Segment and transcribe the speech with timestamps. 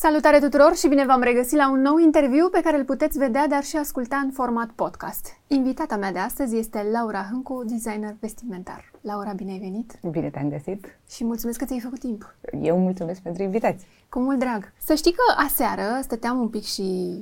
[0.00, 3.46] Salutare tuturor și bine v-am regăsit la un nou interviu pe care îl puteți vedea,
[3.48, 5.36] dar și asculta în format podcast.
[5.46, 8.92] Invitata mea de astăzi este Laura Hâncu, designer vestimentar.
[9.00, 9.98] Laura, bine ai venit!
[10.10, 10.98] Bine te-am găsit!
[11.10, 12.34] Și mulțumesc că ți-ai făcut timp!
[12.62, 13.86] Eu mulțumesc pentru invitație!
[14.08, 14.72] Cu mult drag!
[14.84, 17.18] Să știi că aseară stăteam un pic și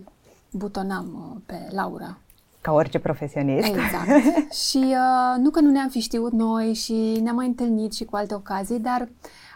[0.51, 2.19] butonam uh, pe Laura.
[2.61, 3.67] Ca orice profesionist.
[3.67, 4.09] Exact.
[4.69, 8.17] și uh, nu că nu ne-am fi știut noi și ne-am mai întâlnit și cu
[8.17, 9.09] alte ocazii, dar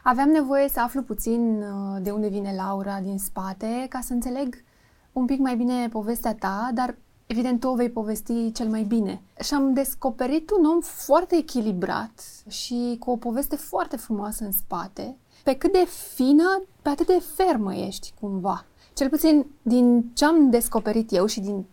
[0.03, 4.65] aveam nevoie să aflu puțin uh, de unde vine Laura din spate ca să înțeleg
[5.13, 6.95] un pic mai bine povestea ta, dar
[7.27, 9.23] evident tu o vei povesti cel mai bine.
[9.41, 15.17] Și am descoperit un om foarte echilibrat și cu o poveste foarte frumoasă în spate,
[15.45, 18.65] pe cât de fină, pe atât de fermă ești cumva.
[18.95, 21.67] Cel puțin din ce am descoperit eu și din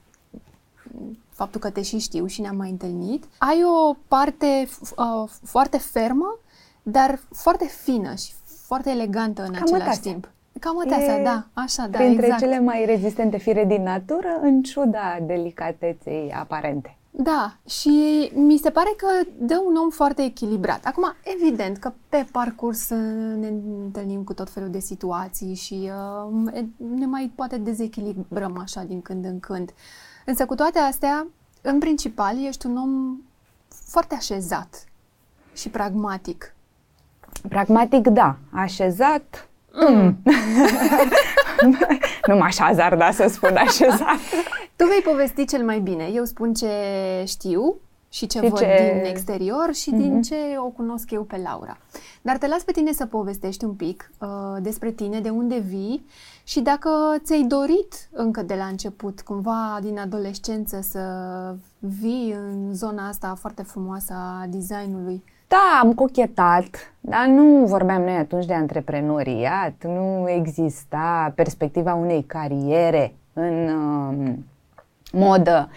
[1.29, 6.39] faptul că te și știu și ne-am mai întâlnit, ai o parte uh, foarte fermă
[6.91, 8.33] dar foarte fină și
[8.65, 10.11] foarte elegantă în Cam același mătasea.
[10.11, 10.29] timp.
[10.59, 12.41] Cam mătasea, da, așa, da, Printre exact.
[12.41, 16.97] cele mai rezistente fire din natură, în ciuda delicateței aparente.
[17.11, 20.85] Da, și mi se pare că dă un om foarte echilibrat.
[20.85, 23.47] Acum, evident că pe parcurs uh, ne
[23.83, 25.91] întâlnim cu tot felul de situații și
[26.27, 29.71] uh, ne mai poate dezechilibrăm așa din când în când.
[30.25, 31.27] Însă cu toate astea,
[31.61, 33.17] în principal, ești un om
[33.67, 34.85] foarte așezat
[35.53, 36.55] și pragmatic.
[37.49, 38.35] Pragmatic, da.
[38.51, 39.47] Așezat,
[39.89, 40.17] mm.
[42.27, 44.17] nu m-aș hazarda să spun așezat.
[44.75, 46.09] Tu vei povesti cel mai bine.
[46.13, 46.67] Eu spun ce
[47.25, 47.75] știu
[48.09, 51.77] și ce Și văd ce- din exterior și din ce o cunosc eu pe Laura.
[52.21, 54.27] Dar te las pe tine să povestești un pic uh,
[54.61, 56.05] despre tine, de unde vii
[56.43, 56.89] și dacă
[57.23, 61.01] ți-ai dorit încă de la început, cumva din adolescență, să
[61.79, 65.23] vii în zona asta foarte frumoasă a designului.
[65.47, 73.15] Da, am cochetat, dar nu vorbeam noi atunci de antreprenoriat, nu exista perspectiva unei cariere
[73.33, 74.33] în uh,
[75.11, 75.69] modă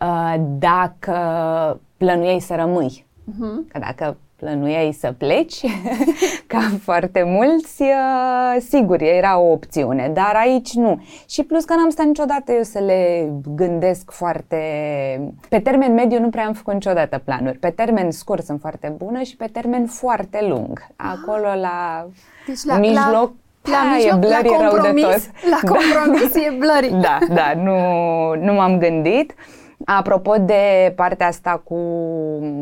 [0.00, 3.06] uh, dacă plănuiei să rămâi.
[3.30, 3.68] Uh-huh.
[3.68, 5.60] Că dacă plănuiai să pleci,
[6.52, 11.02] ca foarte mulți, uh, sigur, era o opțiune, dar aici nu.
[11.28, 14.56] Și plus că n-am stat niciodată eu să le gândesc foarte...
[15.48, 17.58] Pe termen mediu nu prea am făcut niciodată planuri.
[17.58, 20.86] Pe termen scurt sunt foarte bună și pe termen foarte lung.
[20.96, 22.06] Acolo la,
[22.46, 23.32] Deci la mijloc,
[23.62, 25.50] la, la da, mijloc, e blurry la rău de compromis, tot.
[25.50, 25.72] la Da.
[25.72, 27.00] compromis e blurry.
[27.00, 27.76] Da, da, nu,
[28.34, 29.34] nu m-am gândit.
[29.84, 31.74] Apropo de partea asta cu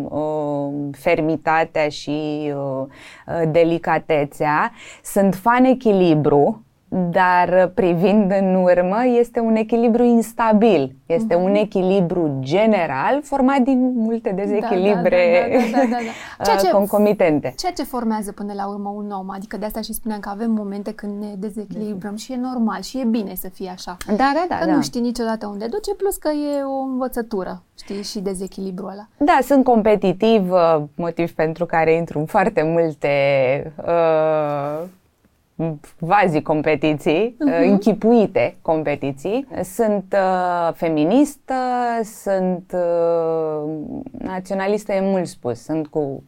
[0.08, 2.86] uh, fermitatea și uh,
[3.26, 4.72] uh, delicatețea,
[5.02, 10.94] sunt fan echilibru, dar privind în urmă este un echilibru instabil.
[11.06, 15.96] Este un echilibru general format din multe dezechilibre Da, da, da, da, da,
[16.38, 16.44] da.
[16.44, 17.54] Ceea uh, ce- concomitente.
[17.56, 20.50] Ceea ce formează până la urmă un om, adică de asta și spuneam că avem
[20.50, 23.96] momente când ne dezechilibrăm și e normal și e bine să fie așa.
[24.06, 24.56] Da, da, da.
[24.58, 24.74] Că da.
[24.74, 29.08] nu știi niciodată unde duce, plus că e o învățătură, știi, și dezechilibrul ăla.
[29.16, 33.08] Da, sunt competitiv, uh, motiv pentru care intru în foarte multe
[33.86, 34.88] uh,
[35.98, 39.46] vazi competiții, uh, închipuite competiții.
[39.62, 41.54] Sunt uh, feministă,
[42.22, 43.70] sunt uh,
[44.10, 46.22] naționalistă, e mult spus, sunt cu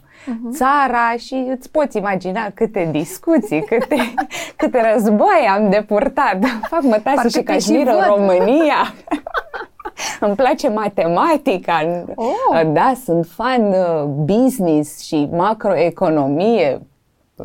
[0.50, 3.96] țara și îți poți imagina câte discuții, câte,
[4.56, 6.38] câte războaie am de purtat.
[6.68, 8.16] Fac mătase Parcă și te și cașmir în văd.
[8.16, 8.94] România.
[10.20, 12.04] Îmi place matematica.
[12.14, 12.60] Oh.
[12.72, 16.80] Da, sunt fan uh, business și macroeconomie,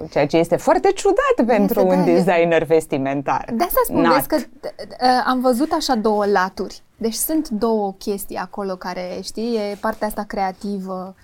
[0.09, 3.49] ceea ce este foarte ciudat pentru da, un e- designer vestimentar.
[3.53, 4.13] De asta spun Nat.
[4.13, 6.81] vezi că uh, am văzut așa două laturi.
[6.97, 11.15] Deci sunt două chestii acolo care, știi, e partea asta creativă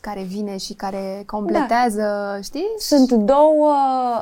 [0.00, 2.66] care vine și care completează, știi?
[2.78, 3.74] Sunt două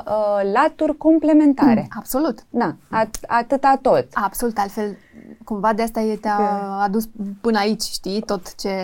[0.07, 1.89] uh, laturi complementare.
[1.97, 2.39] Absolut.
[2.51, 4.07] Da, at- atâta tot.
[4.13, 4.97] Absolut, altfel
[5.45, 6.39] cumva de asta e te-a
[6.81, 7.09] adus
[7.41, 8.75] până aici, știi, tot ce,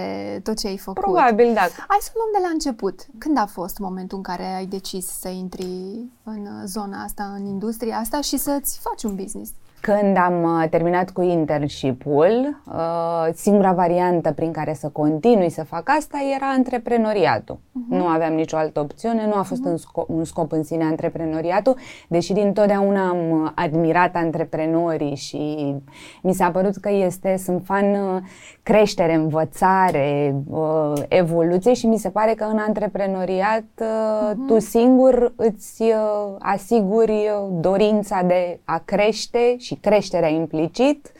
[0.43, 1.03] tot ce ai făcut.
[1.03, 1.61] Probabil, da.
[1.61, 3.07] Hai să luăm de la început.
[3.19, 7.99] Când a fost momentul în care ai decis să intri în zona asta, în industria
[7.99, 9.53] asta și să-ți faci un business?
[9.81, 15.91] Când am uh, terminat cu internship-ul, uh, singura variantă prin care să continui să fac
[15.99, 17.59] asta era antreprenoriatul.
[17.89, 21.77] Nu aveam nicio altă opțiune, nu a fost un, scop, un scop în sine antreprenoriatul,
[22.09, 25.75] deși din totdeauna am uh, admirat antreprenorii și
[26.23, 28.23] mi s-a părut că este, sunt fan uh,
[28.63, 35.83] creștere, învățare, uh, evoluție și mi se pare că în antreprenoriat uh, tu singur îți
[35.83, 41.13] uh, asiguri uh, dorința de a crește și creșterea implicit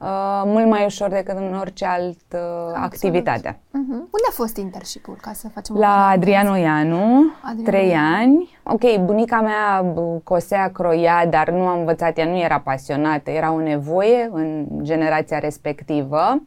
[0.00, 2.38] uh, mult mai ușor decât în orice altă
[2.72, 3.50] uh, activitate.
[3.50, 4.00] Uh-huh.
[4.16, 7.24] Unde a fost internship-ul, ca să facem La Adrian Oianu,
[7.64, 8.58] trei ani.
[8.62, 9.94] Ok, bunica mea
[10.24, 15.38] cosea, croia, dar nu a învățat, ea nu era pasionată, era o nevoie în generația
[15.38, 16.42] respectivă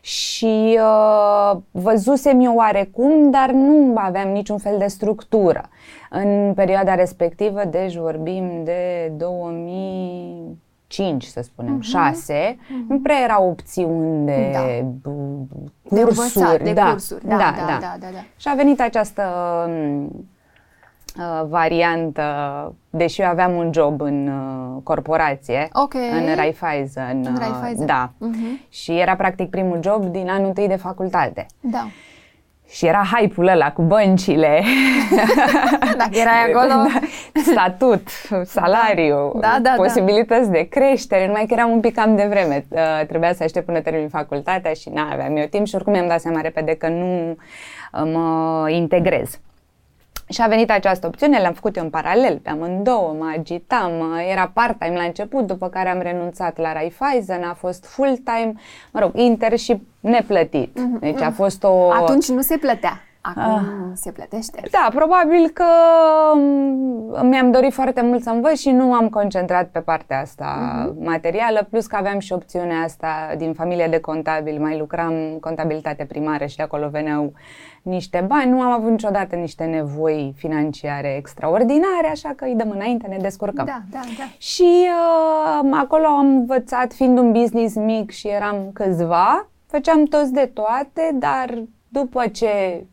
[0.00, 5.68] și uh, văzusem eu oarecum, dar nu aveam niciun fel de structură.
[6.10, 10.60] În perioada respectivă, deci vorbim de 2000
[10.92, 11.90] 5, să spunem, uh-huh.
[11.90, 12.88] 6, uh-huh.
[12.88, 14.60] nu prea erau opțiuni de da.
[15.02, 15.70] cursuri.
[15.88, 16.90] De învățat, de da.
[16.90, 17.26] cursuri.
[17.26, 17.78] Da, da, da, da.
[17.80, 18.24] da, da, da.
[18.36, 19.22] Și a venit această
[21.18, 22.24] uh, variantă,
[22.90, 26.28] deși eu aveam un job în uh, corporație, okay.
[26.28, 27.24] în Raiffeisen.
[27.24, 27.86] În Raiffeisen.
[27.86, 28.12] Da.
[28.12, 28.68] Uh-huh.
[28.68, 31.46] Și era practic primul job din anul întâi de facultate.
[31.60, 31.86] Da.
[32.72, 34.62] Și era hype-ul ăla cu băncile.
[35.98, 36.68] Dacă erai acolo.
[36.68, 38.08] Da, statut,
[38.44, 39.74] salariu, da, da, da.
[39.76, 40.52] posibilități da.
[40.52, 42.64] de creștere, numai că eram un pic cam de vreme.
[42.68, 46.08] Uh, trebuia să aștept până termin facultatea și nu aveam eu timp și oricum mi-am
[46.08, 49.40] dat seama repede că nu uh, mă integrez.
[50.28, 53.90] Și a venit această opțiune, le-am făcut eu în paralel, pe amândouă, mă agitam,
[54.30, 58.52] era part-time la început, după care am renunțat la Raiffeisen, a fost full-time,
[58.92, 60.78] mă rog, internship neplătit.
[60.78, 61.00] Mm-hmm.
[61.00, 61.90] Deci a fost o...
[61.90, 63.00] Atunci nu se plătea.
[63.24, 63.62] Acum ah.
[63.94, 64.62] se plătește.
[64.70, 65.64] Da, probabil că
[66.34, 71.04] mm, mi-am dorit foarte mult să învăț și nu am concentrat pe partea asta uh-huh.
[71.04, 76.46] materială, plus că aveam și opțiunea asta din familie de contabil, mai lucram contabilitate primară
[76.46, 77.32] și de acolo veneau
[77.82, 83.06] niște bani, nu am avut niciodată niște nevoi financiare extraordinare, așa că îi dăm înainte,
[83.06, 83.64] ne descurcăm.
[83.64, 84.24] Da, da, da.
[84.38, 84.88] Și
[85.62, 91.10] uh, acolo am învățat, fiind un business mic și eram câțiva, făceam toți de toate,
[91.12, 92.84] dar după ce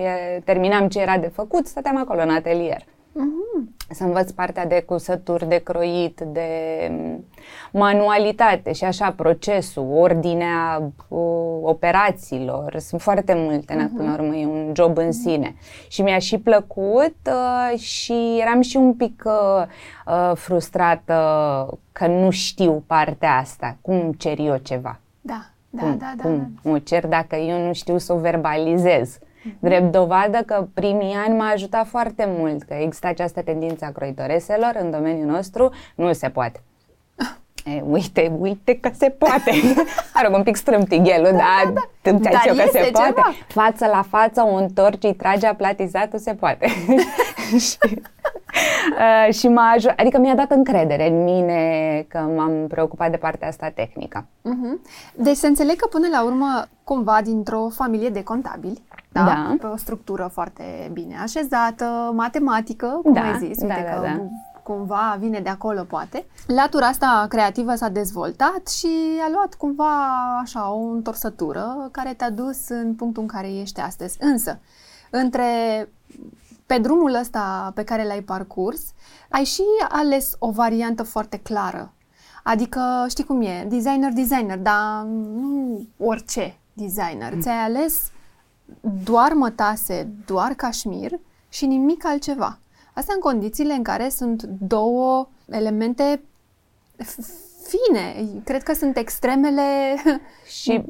[0.00, 2.84] e, terminam ce era de făcut, stăteam acolo în atelier.
[3.10, 3.68] Uh-huh.
[3.88, 6.48] Să învăț partea de cusături, de croit, de
[6.90, 7.24] mm,
[7.72, 12.78] manualitate și așa procesul, ordinea uh, operațiilor.
[12.78, 13.96] Sunt foarte multe, uh-huh.
[13.96, 15.54] până la urmă, e un job în sine.
[15.54, 15.88] Uh-huh.
[15.88, 19.64] Și mi-a și plăcut uh, și eram și un pic uh,
[20.06, 23.76] uh, frustrată că nu știu partea asta.
[23.80, 25.00] Cum cer eu ceva?
[25.20, 26.22] Da, da, cum, da, da.
[26.22, 26.70] Cum da.
[26.70, 29.18] o cer dacă eu nu știu să o verbalizez?
[29.58, 34.76] Drept dovadă că primii ani m-a ajutat foarte mult, că există această tendință a croitoreselor
[34.80, 36.62] în domeniul nostru, nu se poate.
[37.64, 39.50] E, uite, uite că se poate.
[40.14, 42.10] Are un pic strâmtighelul, da, dar da, da.
[42.10, 43.12] îmi dar că se ceva.
[43.14, 43.20] poate.
[43.48, 46.66] Față la față, o întorci, îi trage aplatizatul, se poate.
[47.68, 47.78] și,
[48.98, 53.48] uh, și m-a ajutat, adică mi-a dat încredere în mine că m-am preocupat de partea
[53.48, 54.26] asta tehnică.
[54.26, 54.90] Uh-huh.
[55.14, 59.24] Deci să înțeleg că până la urmă, cumva dintr-o familie de contabili, da?
[59.24, 59.56] da?
[59.60, 64.06] Pe o structură foarte bine așezată, matematică, cum da, ai zis, uite da, că da,
[64.06, 64.20] da.
[64.62, 66.26] cumva vine de acolo, poate.
[66.46, 68.90] Latura asta creativă s-a dezvoltat și
[69.26, 69.92] a luat cumva
[70.42, 74.16] așa o întorsătură care te-a dus în punctul în care ești astăzi.
[74.20, 74.58] Însă,
[75.10, 75.44] între
[76.66, 78.92] pe drumul ăsta pe care l-ai parcurs,
[79.28, 81.92] ai și ales o variantă foarte clară.
[82.42, 87.34] Adică, știi cum e, designer, designer, dar nu orice designer.
[87.34, 87.40] Mm.
[87.40, 88.10] Ți-ai ales
[89.04, 91.10] doar mătase, doar cașmir
[91.48, 92.58] și nimic altceva.
[92.94, 96.22] Asta în condițiile în care sunt două elemente
[97.62, 98.26] fine.
[98.44, 99.96] Cred că sunt extremele
[100.62, 100.84] și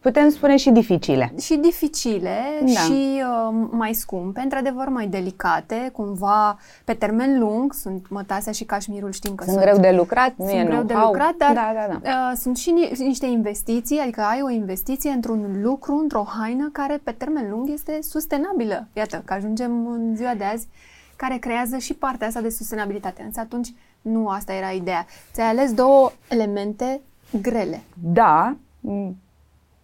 [0.00, 1.32] Putem spune și dificile.
[1.40, 2.80] Și dificile da.
[2.80, 9.12] și uh, mai scumpe, într-adevăr mai delicate, cumva pe termen lung, sunt mătasea și cașmirul,
[9.12, 11.72] știm că sunt, sunt greu de lucrat, nu sunt e greu de lucrat, dar da,
[11.74, 12.10] da, da.
[12.10, 17.00] Uh, sunt și ni- niște investiții, adică ai o investiție într-un lucru, într-o haină care
[17.02, 18.86] pe termen lung este sustenabilă.
[18.92, 20.68] Iată, că ajungem în ziua de azi
[21.16, 23.22] care creează și partea asta de sustenabilitate.
[23.22, 23.68] Însă atunci
[24.00, 25.06] nu asta era ideea.
[25.32, 27.00] Ți-ai ales două elemente
[27.40, 27.80] grele.
[28.02, 28.56] Da,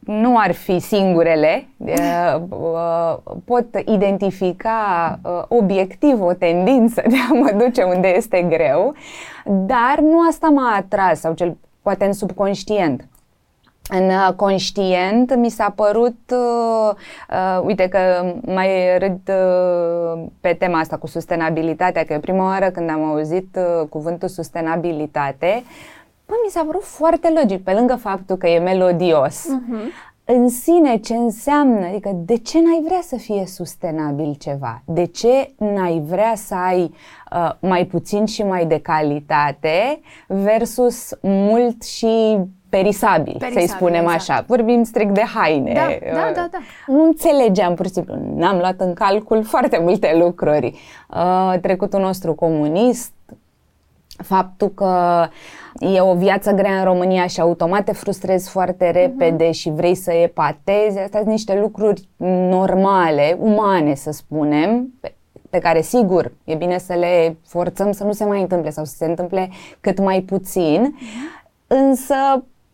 [0.04, 1.66] nu ar fi singurele,
[3.44, 5.18] pot identifica
[5.48, 8.94] obiectiv o tendință de a mă duce unde este greu,
[9.44, 13.08] dar nu asta m-a atras, sau cel poate în subconștient.
[13.88, 16.94] În conștient mi s-a părut, uh,
[17.30, 17.98] uh, uite că
[18.46, 23.88] mai râd uh, pe tema asta cu sustenabilitatea, că prima oară când am auzit uh,
[23.88, 25.62] cuvântul sustenabilitate,
[26.26, 29.46] Bă, mi s-a părut foarte logic, pe lângă faptul că e melodios.
[29.46, 30.12] Uh-huh.
[30.26, 34.82] În sine ce înseamnă, adică de ce n-ai vrea să fie sustenabil ceva?
[34.84, 36.94] De ce n-ai vrea să ai
[37.32, 42.38] uh, mai puțin și mai de calitate versus mult și
[42.68, 44.20] perisabil, perisabil să-i spunem exact.
[44.20, 44.44] așa.
[44.46, 45.72] Vorbim strict de haine.
[45.72, 46.58] Da, da, da, da.
[46.86, 50.78] Nu înțelegeam, pur și simplu, n-am luat în calcul foarte multe lucruri.
[51.10, 53.12] Uh, trecutul nostru comunist,
[54.22, 55.26] faptul că
[55.78, 59.52] e o viață grea în România și automat te frustrezi foarte repede uh-huh.
[59.52, 60.98] și vrei să epatezi.
[60.98, 62.08] Astea sunt niște lucruri
[62.48, 65.14] normale, umane să spunem, pe,
[65.50, 68.94] pe care sigur e bine să le forțăm să nu se mai întâmple sau să
[68.96, 70.96] se întâmple cât mai puțin.
[71.66, 72.14] Însă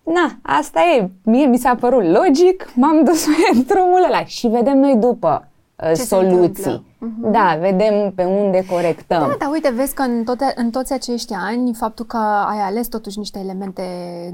[0.03, 1.11] na, asta e.
[1.23, 5.93] Mie mi s-a părut logic, m-am dus pe drumul ăla și vedem noi după uh,
[5.93, 6.89] soluții.
[7.01, 7.31] Uh-huh.
[7.31, 9.19] Da, vedem pe unde corectăm.
[9.19, 12.17] Da, dar uite, vezi că în, toate, în toți acești ani, faptul că
[12.49, 13.83] ai ales totuși niște elemente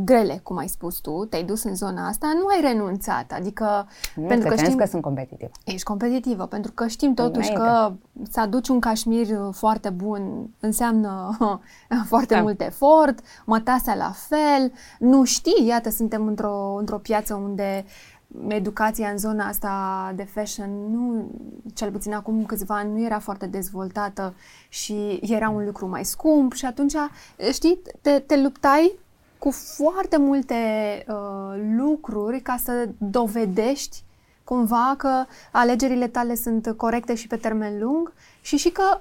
[0.05, 3.33] grele, cum ai spus tu, te-ai dus în zona asta, nu ai renunțat.
[3.33, 5.51] Adică, nu, pentru că știm că sunt competitivă.
[5.65, 7.77] Ești competitivă, pentru că știm totuși Înainte.
[7.79, 7.93] că
[8.31, 11.37] să aduci un cașmir foarte bun înseamnă
[12.13, 12.41] foarte da.
[12.41, 17.85] mult efort, mătasea la fel, nu știi, iată, suntem într-o, într-o piață unde
[18.49, 21.31] educația în zona asta de fashion, nu,
[21.75, 24.35] cel puțin acum câțiva ani, nu era foarte dezvoltată
[24.69, 26.95] și era un lucru mai scump și atunci,
[27.53, 28.99] știi, te, te luptai
[29.39, 30.55] cu foarte multe
[31.09, 34.05] uh, lucruri ca să dovedești
[34.45, 39.01] cumva că alegerile tale sunt corecte și pe termen lung și și că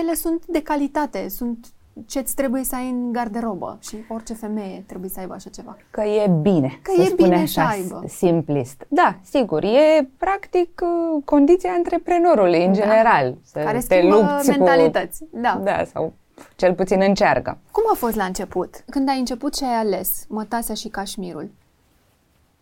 [0.00, 1.66] ele sunt de calitate, sunt
[2.06, 5.76] ce-ți trebuie să ai în garderobă și orice femeie trebuie să aibă așa ceva.
[5.90, 8.04] Că e bine, Că e bine așa, să aibă.
[8.06, 8.86] simplist.
[8.88, 12.78] Da, sigur, e practic uh, condiția antreprenorului în da.
[12.80, 13.36] general.
[13.42, 15.18] Să Care te lupți mentalități.
[15.18, 15.28] Cu...
[15.32, 15.60] Da.
[15.64, 16.12] da, sau
[16.56, 17.58] cel puțin încearcă.
[17.70, 18.84] Cum a fost la început?
[18.90, 21.50] Când ai început și ai ales mătasea și cașmirul?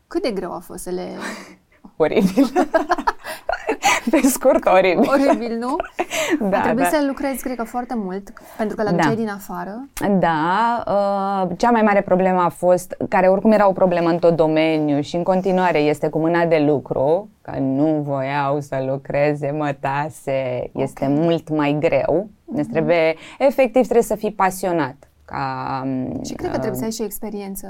[0.07, 1.09] Cât de greu a fost să le...
[1.97, 2.47] Oribil.
[4.11, 5.11] Pe scurt, oribil.
[5.11, 5.77] Oribil, nu?
[6.51, 6.97] Da, a trebuit da.
[6.97, 9.15] să lucrezi, cred că, foarte mult, pentru că la da.
[9.15, 9.89] din afară.
[10.19, 10.83] Da.
[10.87, 15.01] Uh, cea mai mare problemă a fost, care oricum era o problemă în tot domeniul
[15.01, 20.71] și în continuare este cu mâna de lucru, că nu voiau să lucreze mătase, okay.
[20.73, 22.27] este mult mai greu.
[22.29, 22.55] Mm-hmm.
[22.55, 24.97] Deci trebuie, efectiv, trebuie să fii pasionat.
[25.25, 25.83] Ca,
[26.25, 27.69] și cred că trebuie să ai și o experiență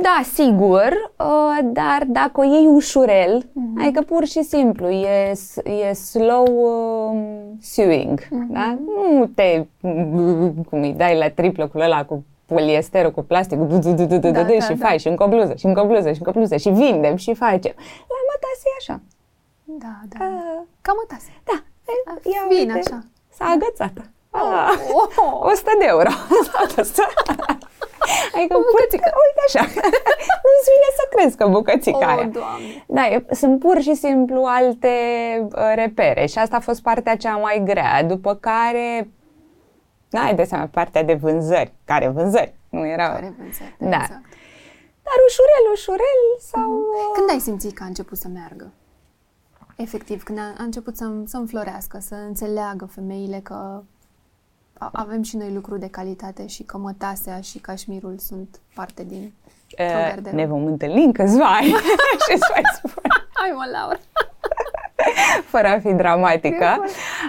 [0.00, 3.82] da, sigur, uh, dar dacă o iei ușurel, uh-huh.
[3.82, 5.32] adică pur și simplu, e,
[5.64, 7.20] e slow uh,
[7.60, 8.46] sewing, uh-huh.
[8.48, 8.78] da?
[8.86, 9.64] Nu te,
[10.68, 15.00] cum îi dai la triplă cu ăla cu poliesterul, cu plastic, da, da, și faci
[15.00, 17.34] și încă o bluză, și încă o bluză, și încă o bluză, și vindem, și
[17.34, 17.74] facem.
[18.14, 19.00] La mătase e așa.
[19.64, 20.24] Da, da.
[20.24, 21.32] Uh, Ca mătase.
[21.44, 21.62] Da.
[22.22, 23.04] Ia Vine așa.
[23.28, 23.92] S-a agățat.
[24.30, 24.72] Oh,
[25.16, 26.10] oh, 100 de euro.
[28.34, 29.10] Adică o bucățică.
[29.24, 29.62] Uite așa.
[30.44, 32.24] Nu-ți vine să crezi că bucățica oh, aia.
[32.24, 32.84] Doamne.
[32.86, 34.94] Da, e, sunt pur și simplu alte
[35.42, 38.02] uh, repere și asta a fost partea cea mai grea.
[38.02, 39.10] După care,
[40.08, 41.72] da, ai de seama, partea de vânzări.
[41.84, 42.54] Care vânzări?
[42.68, 43.08] Nu era...
[43.08, 43.86] Care vânzări, da.
[43.86, 44.24] Exact.
[45.02, 46.70] Dar ușurel, ușurel sau...
[46.70, 47.14] Uh-huh.
[47.14, 48.72] Când ai simțit că a început să meargă?
[49.76, 53.82] Efectiv, când a, a început să, să înflorească, să înțeleagă femeile că
[54.92, 59.32] avem și noi lucruri de calitate și că mătasea și cașmirul sunt parte din
[59.78, 61.66] uh, Ne vom întâlni în câțiva ani
[62.24, 63.02] și îți mai spun.
[63.32, 63.98] Hai mă, Laura!
[65.52, 66.84] Fără a fi dramatică.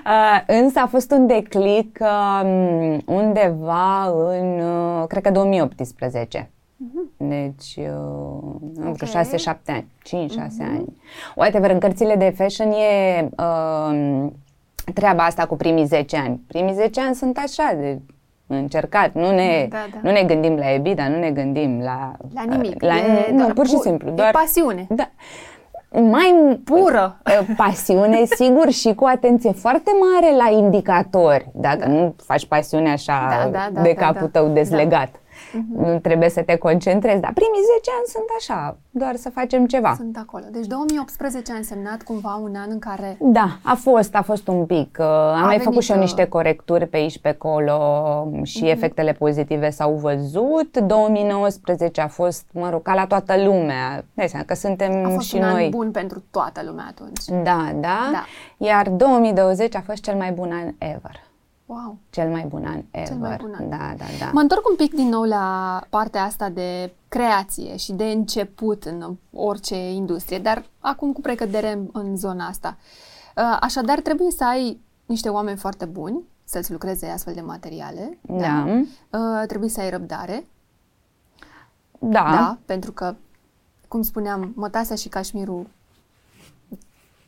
[0.05, 6.39] Uh, însă a fost un declic uh, undeva în, uh, cred că 2018.
[6.41, 6.59] Uh-huh.
[6.77, 7.11] Mhm.
[7.17, 7.89] Deci, uh,
[8.79, 8.93] okay.
[8.93, 10.47] vreo 6-7 ani, 5-6 uh-huh.
[10.57, 10.63] Mhm.
[10.63, 10.97] ani.
[11.35, 14.27] Whatever, în cărțile de fashion e uh,
[14.93, 16.41] treaba asta cu primii 10 ani.
[16.47, 17.99] Primii 10 ani sunt așa de
[18.47, 19.99] încercat, nu ne, da, da.
[20.01, 22.11] nu ne gândim la EBITDA, nu ne gândim la...
[22.33, 22.83] La nimic.
[22.83, 24.11] La, e nu, pur și simplu.
[24.11, 24.87] Doar, e pasiune.
[24.89, 25.09] Da.
[25.99, 27.21] Mai pură.
[27.57, 31.49] Pasiune, sigur, și cu atenție foarte mare la indicatori.
[31.53, 31.87] Dacă da.
[31.87, 35.11] nu faci pasiune așa da, da, da, de da, capul da, tău dezlegat.
[35.11, 35.19] Da.
[35.51, 35.91] Uh-huh.
[35.91, 39.93] Nu trebuie să te concentrezi, dar primii 10 ani sunt așa, doar să facem ceva.
[39.97, 40.43] Sunt acolo.
[40.51, 43.17] Deci 2018 a însemnat cumva un an în care...
[43.19, 44.97] Da, a fost, a fost un pic.
[44.99, 47.77] Uh, am mai făcut și eu uh, niște corecturi pe aici, pe acolo
[48.43, 48.71] și uh-huh.
[48.71, 50.77] efectele pozitive s-au văzut.
[50.77, 54.05] 2019 a fost, mă rog, ca la toată lumea.
[54.13, 55.63] Dai seama că suntem a fost și un noi.
[55.63, 57.43] an bun pentru toată lumea atunci.
[57.43, 58.25] Da, da, da.
[58.57, 61.30] Iar 2020 a fost cel mai bun an ever.
[61.71, 61.97] Wow.
[62.09, 63.07] Cel mai bun an ever.
[63.07, 63.69] Cel mai bun an.
[63.69, 64.29] Da, da, da.
[64.33, 69.15] Mă întorc un pic din nou la partea asta de creație și de început în
[69.33, 72.77] orice industrie, dar acum cu precădere în zona asta.
[73.35, 78.17] Uh, așadar, trebuie să ai niște oameni foarte buni să-ți lucreze astfel de materiale.
[78.21, 78.37] Da.
[78.37, 78.65] da.
[79.19, 80.47] Uh, trebuie să ai răbdare.
[81.99, 82.09] Da.
[82.09, 83.15] Da, pentru că,
[83.87, 85.67] cum spuneam, mătasea și cașmirul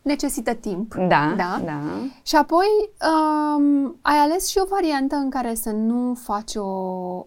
[0.03, 0.93] necesită timp.
[0.93, 1.61] Da, da.
[1.65, 1.79] da.
[2.23, 2.65] Și apoi
[3.57, 6.67] um, ai ales și o variantă în care să nu faci o,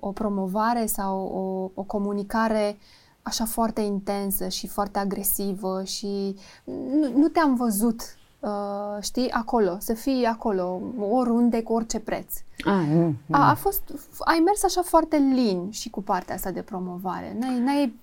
[0.01, 2.77] o promovare sau o, o comunicare
[3.23, 8.01] așa foarte intensă și foarte agresivă și nu, nu te-am văzut
[8.41, 10.81] uh, știi, acolo, să fii acolo,
[11.11, 12.35] oriunde, cu orice preț.
[12.65, 13.37] A, nu, nu.
[13.39, 13.83] A, a fost,
[14.19, 17.37] ai mers așa foarte lin și cu partea asta de promovare.
[17.41, 17.95] N-ai, n-ai,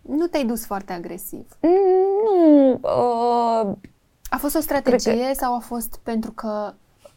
[0.00, 1.46] nu te-ai dus foarte agresiv.
[1.60, 3.72] Nu, uh,
[4.30, 6.72] A fost o strategie Cred sau a fost pentru că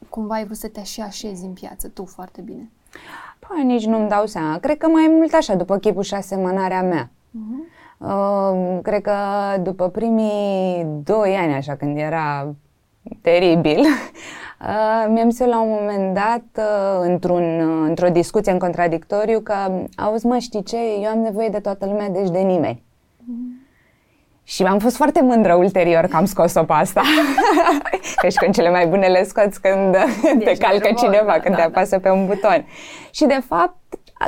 [0.09, 2.69] cumva ai vrut să te și așezi în piață tu foarte bine?
[3.39, 4.57] Păi, nici nu-mi dau seama.
[4.57, 7.09] Cred că mai mult așa, după chipul și asemănarea mea.
[7.97, 9.13] Uh, cred că
[9.61, 12.55] după primii doi ani, așa, când era
[13.21, 13.79] teribil,
[14.61, 19.39] uh, mi-am zis eu la un moment dat, uh, într-un, uh, într-o discuție în contradictoriu,
[19.39, 19.53] că,
[19.95, 22.83] auzi mă, știi ce, eu am nevoie de toată lumea, deci de nimeni.
[24.51, 27.01] Și am fost foarte mândră ulterior că am scos-o pe asta.
[28.21, 29.91] că și când cele mai bune le scoți când
[30.39, 31.77] te Ești calcă mai cineva, robot, când da, te da.
[31.77, 32.65] apasă pe un buton.
[33.11, 33.75] Și de fapt,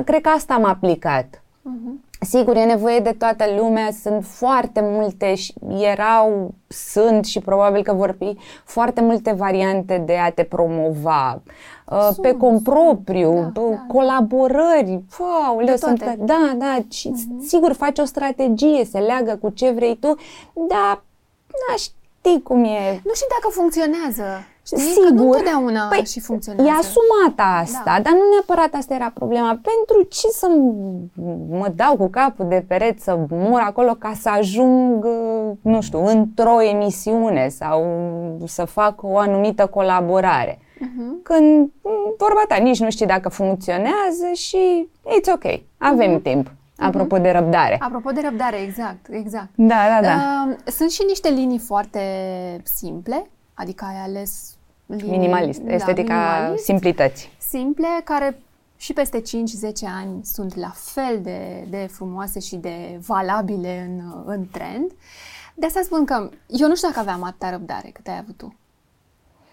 [0.05, 1.43] cred că asta am aplicat.
[1.61, 2.03] Mhm.
[2.23, 7.93] Sigur, e nevoie de toată lumea, sunt foarte multe, și erau, sunt și probabil că
[7.93, 11.41] vor fi foarte multe variante de a te promova.
[11.89, 13.85] Uh, Sunt, pe compropriu, sunt, da, bă, da.
[13.87, 16.15] colaborări, wow, De sunt, toate.
[16.17, 16.25] Mhm.
[16.25, 17.13] da, da, și
[17.47, 20.15] sigur faci o strategie, se leagă cu ce vrei tu,
[20.53, 21.03] dar
[21.47, 23.01] da, știi cum e.
[23.03, 24.47] Nu știu dacă funcționează.
[24.65, 24.77] Știi?
[24.77, 25.11] Că Sigur.
[25.11, 26.69] nu întotdeauna Păi, și funcționează.
[26.69, 28.01] E asumată asta, Da.
[28.01, 29.47] dar nu neapărat asta era problema.
[29.61, 34.29] Pentru ce să m- mă dau cu capul de pereți să mor acolo ca să
[34.29, 37.85] ajung, uh, nu știu, într-o emisiune sau
[38.45, 40.59] să fac o anumită colaborare?
[40.79, 41.21] Mhm.
[41.23, 46.21] Când m, vorba ta, nici nu știi dacă funcționează și it's ok, avem Mhm.
[46.21, 46.51] timp.
[46.77, 47.77] Apropo de răbdare.
[47.79, 49.47] Apropo de răbdare, exact, exact.
[49.55, 50.45] Da, da, da.
[50.49, 51.99] Uh, sunt și niște linii foarte
[52.63, 54.52] simple, adică ai ales linii,
[54.85, 57.29] Minimalist, da, estetica minimalist, simplității.
[57.37, 58.39] simple, care
[58.75, 59.23] și peste 5-10
[60.01, 64.91] ani sunt la fel de, de frumoase și de valabile în, în trend.
[65.55, 68.55] De asta spun că eu nu știu dacă aveam atâta răbdare cât ai avut tu.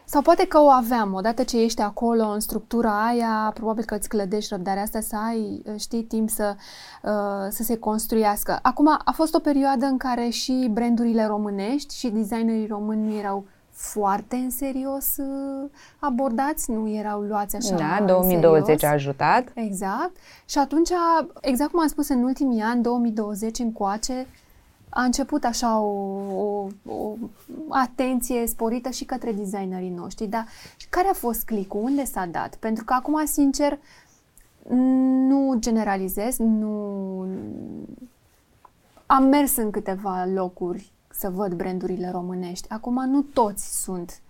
[0.04, 4.08] Sau poate că o aveam, odată ce ești acolo în structura aia, probabil că îți
[4.08, 6.56] clădești răbdarea asta să ai, știi, timp să,
[7.02, 8.58] uh, să se construiască.
[8.62, 13.44] Acum, a fost o perioadă în care și brandurile românești și designerii români nu erau
[13.80, 18.82] foarte în serios uh, abordați, nu erau luați așa Da, în 2020 serios.
[18.82, 19.50] a ajutat.
[19.54, 20.16] Exact.
[20.48, 20.88] Și atunci,
[21.40, 24.26] exact cum am spus, în ultimii ani, 2020 încoace,
[24.88, 25.86] a început așa o,
[26.34, 27.14] o, o
[27.68, 30.26] atenție sporită și către designerii noștri.
[30.26, 30.46] Dar
[30.90, 31.80] care a fost clicul?
[31.82, 32.54] Unde s-a dat?
[32.54, 33.78] Pentru că acum, sincer,
[35.28, 37.26] nu generalizez, nu...
[39.06, 42.68] Am mers în câteva locuri să văd brandurile românești.
[42.70, 44.20] Acum nu toți sunt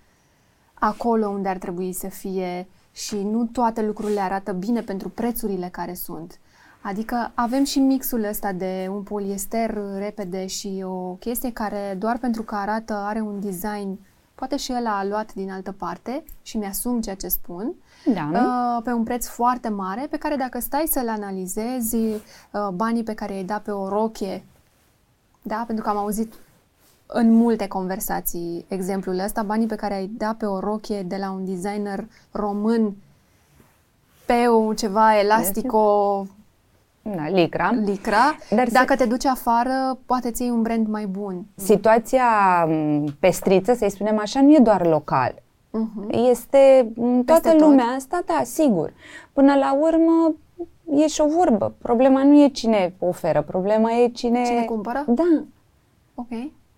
[0.74, 5.94] acolo unde ar trebui să fie și nu toate lucrurile arată bine pentru prețurile care
[5.94, 6.38] sunt.
[6.82, 12.42] Adică avem și mixul ăsta de un poliester repede și o chestie care doar pentru
[12.42, 13.98] că arată, are un design,
[14.34, 17.74] poate și el a luat din altă parte și mi-asum ceea ce spun,
[18.14, 18.38] Da, nu?
[18.38, 23.14] uh, pe un preț foarte mare, pe care dacă stai să-l analizezi, uh, banii pe
[23.14, 24.44] care i-ai dat pe o rochie,
[25.42, 26.34] da, pentru că am auzit
[27.12, 31.30] în multe conversații exemplul ăsta, banii pe care ai dat pe o rochie de la
[31.30, 32.92] un designer român
[34.26, 36.26] pe o ceva elastico
[37.02, 37.70] Da, licra.
[37.84, 41.44] licra, Dar se- dacă te duci afară, poate ți iei un brand mai bun.
[41.54, 42.24] Situația
[42.68, 45.34] m, pestriță, să-i spunem așa, nu e doar local.
[45.70, 46.08] Mhm.
[46.30, 47.68] Este în toată Peste tot?
[47.68, 48.92] lumea asta, da, sigur.
[49.32, 50.34] Până la urmă,
[50.96, 51.74] e și o vorbă.
[51.78, 54.44] Problema nu e cine oferă, problema e cine...
[54.44, 55.04] Cine cumpără?
[55.08, 55.42] Da.
[56.14, 56.28] Ok.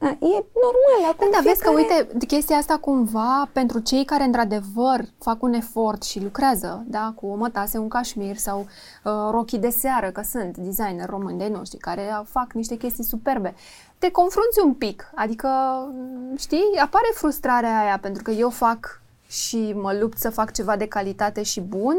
[0.03, 1.11] Da e normal.
[1.12, 5.53] Acum Da, vezi că, fiecare- uite, chestia asta cumva, pentru cei care într-adevăr fac un
[5.53, 10.23] efort și lucrează, da, cu o mătase, un cașmir sau uh, rochii de seară, că
[10.23, 13.55] sunt designer români de noștri care fac niște chestii superbe,
[13.99, 15.49] te confrunți un pic, adică,
[16.33, 20.77] m, știi, apare frustrarea aia, pentru că eu fac și mă lupt să fac ceva
[20.77, 21.97] de calitate și bun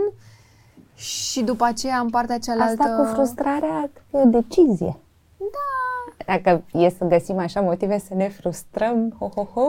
[0.96, 2.84] și după aceea în partea cealaltă...
[2.84, 4.98] Asta cu frustrarea e o decizie.
[5.38, 5.93] Da.
[6.26, 9.62] Dacă e să găsim așa motive să ne frustrăm, ho, ho, ho,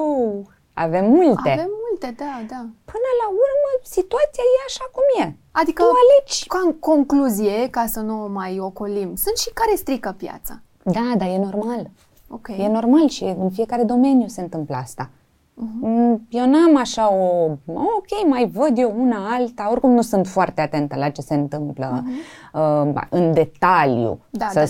[0.72, 1.50] avem multe.
[1.50, 2.60] Avem multe, da, da.
[2.84, 5.36] Până la urmă, situația e așa cum e.
[5.52, 6.46] Adică, Tu alegi.
[6.46, 10.60] ca în concluzie, ca să nu o mai ocolim, sunt și care strică piața.
[10.82, 11.90] Da, dar e normal.
[12.28, 12.48] Ok.
[12.48, 15.10] E normal și în fiecare domeniu se întâmplă asta.
[15.54, 20.60] Mm, Eu n-am așa o, ok, mai văd eu una alta, oricum nu sunt foarte
[20.60, 22.04] atentă la ce se întâmplă
[22.52, 24.66] uh, în detaliu, Da, să da, da.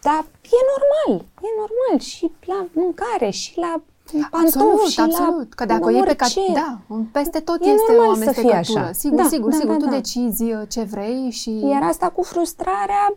[0.00, 0.16] Spunem.
[0.16, 3.80] Dar e normal, e normal și la mâncare și la
[4.30, 5.48] pantofi Absolut, și absolut.
[5.48, 6.24] la Că dacă o iei pe ca...
[6.24, 6.52] orice.
[6.52, 6.78] Da,
[7.12, 8.78] peste tot E este o normal să fie amestecătură.
[8.84, 8.92] așa.
[8.92, 9.74] Sigur, Da, sigur, da, sigur.
[9.76, 9.96] da, tu da.
[9.96, 11.58] decizi uh, ce vrei și...
[11.66, 13.14] Iar asta cu frustrarea,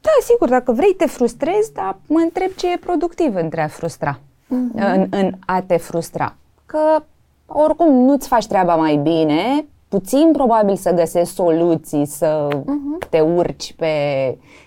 [0.00, 4.18] da, sigur, dacă vrei te frustrezi, dar mă întreb ce e productiv între a frustra.
[4.46, 4.94] uh-huh.
[4.94, 6.34] în, în a te frustra.
[6.66, 7.02] Că
[7.46, 13.08] oricum nu-ți faci treaba mai bine, puțin probabil să găsești soluții, să uh-huh.
[13.10, 13.94] te urci pe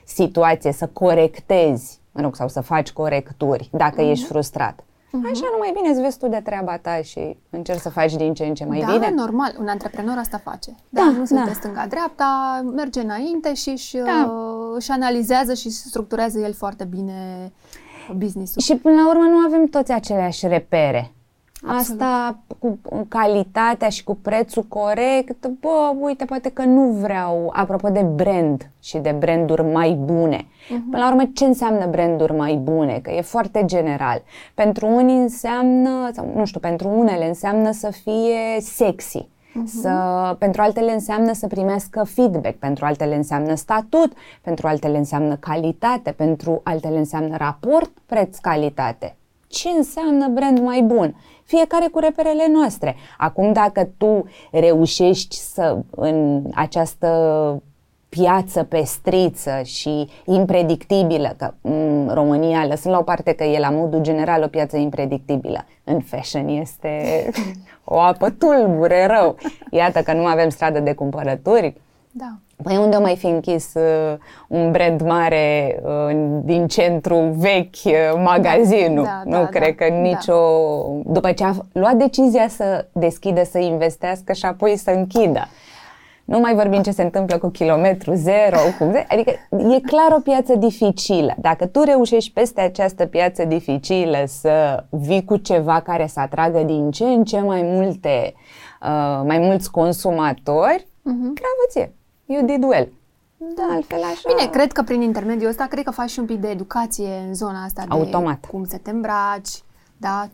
[0.06, 4.10] situație, să corectezi, mă rog, sau să faci corecturi dacă uh-huh.
[4.10, 4.80] ești frustrat.
[4.80, 5.32] Uh-huh.
[5.32, 8.34] Așa nu mai bine îți vezi tu de treaba ta și încerci să faci din
[8.34, 9.00] ce în ce mai da, bine.
[9.00, 10.76] Da, normal, un antreprenor asta face.
[10.90, 11.52] Da, da nu se da.
[11.54, 14.32] stânga-dreapta, merge înainte și își, da.
[14.32, 17.52] uh, își analizează și structurează el foarte bine
[18.16, 18.62] business-ul.
[18.62, 21.14] Și până la urmă nu avem toți aceleași repere.
[21.66, 22.02] Absolut.
[22.02, 28.02] Asta cu calitatea și cu prețul corect, bă, uite, poate că nu vreau, apropo de
[28.02, 30.38] brand și de branduri mai bune.
[30.38, 30.90] Uh-huh.
[30.92, 33.00] Până la urmă, ce înseamnă branduri mai bune?
[33.04, 34.22] Că e foarte general.
[34.54, 39.28] Pentru unii înseamnă, sau nu știu, pentru unele înseamnă să fie sexy.
[39.28, 39.66] Uh-huh.
[39.82, 39.92] Să,
[40.40, 46.62] pentru altele înseamnă să primească feedback, pentru altele înseamnă statut, pentru altele înseamnă calitate, pentru
[46.64, 49.16] altele înseamnă raport preț-calitate
[49.54, 51.16] ce înseamnă brand mai bun.
[51.44, 52.96] Fiecare cu reperele noastre.
[53.18, 57.08] Acum, dacă tu reușești să în această
[58.10, 64.02] piață pestriță și impredictibilă, că în România, lăsând la o parte că e la modul
[64.02, 66.90] general o piață impredictibilă, în fashion este
[67.84, 69.36] o apă tulbure rău.
[69.72, 71.76] Iată că nu avem stradă de cumpărături,
[72.16, 72.38] da.
[72.64, 79.04] Păi unde mai fi închis uh, un brand mare uh, din centru vechi, uh, magazinul?
[79.04, 80.34] Da, da, nu da, cred da, că nicio...
[81.04, 81.12] Da.
[81.14, 85.48] După ce a luat decizia să deschidă, să investească și apoi să închidă.
[86.26, 88.92] Nu mai vorbim ce se întâmplă cu kilometru zero, cu...
[89.08, 91.34] adică e clar o piață dificilă.
[91.38, 96.92] Dacă tu reușești peste această piață dificilă să vii cu ceva care să atragă din
[96.92, 98.34] ce în ce mai multe,
[98.82, 101.34] uh, mai mulți consumatori, uh-huh.
[101.34, 101.94] bravo ție!
[102.26, 102.90] You did well.
[103.38, 104.34] Da, altfel așa.
[104.36, 107.34] Bine, cred că prin intermediul ăsta, cred că faci și un pic de educație în
[107.34, 108.40] zona asta Automat.
[108.40, 109.64] de cum să te îmbraci,
[109.98, 110.30] da,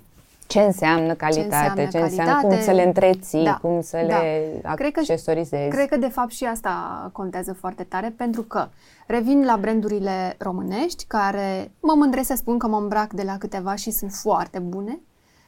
[0.50, 3.98] ce înseamnă calitate, ce înseamnă, ce înseamnă calitate, cum să le întreții, da, cum să
[4.08, 4.18] da.
[4.18, 5.50] le accesorizezi.
[5.50, 8.68] Cred că, cred că de fapt și asta contează foarte tare pentru că
[9.08, 13.76] revin la brandurile românești care mă mândresc să spun că mă îmbrac de la câteva
[13.76, 15.00] și sunt foarte bune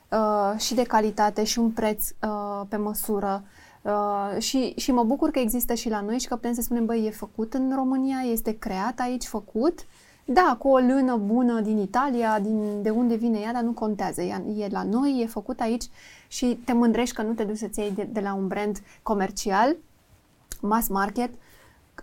[0.10, 3.61] uh, și de calitate și un preț uh, pe măsură Uh,
[4.38, 7.06] și, și mă bucur că există și la noi și că putem să spunem, băi,
[7.06, 9.80] e făcut în România, este creat aici, făcut.
[10.26, 14.22] Da, cu o lână bună din Italia, din de unde vine ea, dar nu contează.
[14.22, 15.84] Ea e la noi, e făcut aici
[16.28, 19.76] și te mândrești că nu te duci să-ți iei de, de la un brand comercial,
[20.62, 21.30] mass market,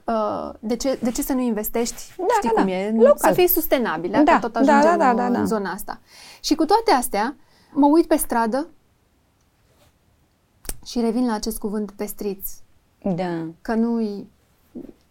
[0.04, 2.76] uh, de ce, de ce să nu investești, da, știi da, cum da.
[2.76, 3.16] e, Local.
[3.16, 6.00] să fii sustenabil, da, că tot da, ajungem da, da, da, da, în zona asta.
[6.40, 7.36] Și cu toate astea,
[7.72, 8.68] mă uit pe stradă
[10.88, 12.50] și revin la acest cuvânt pestriț.
[13.02, 13.46] Da.
[13.62, 14.26] Că nu e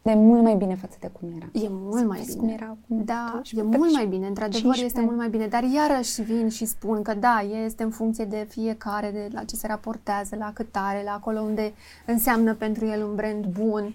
[0.08, 1.66] E mult mai bine față de cum era.
[1.66, 2.36] E mult mai bine.
[2.38, 4.28] Cum era acum da, e mult mai bine.
[4.28, 5.48] Într-adevăr este mult mai bine.
[5.48, 9.56] Dar iarăși vin și spun că da, este în funcție de fiecare, de la ce
[9.56, 11.74] se raportează, la cât are, la acolo unde
[12.06, 13.94] înseamnă pentru el un brand bun.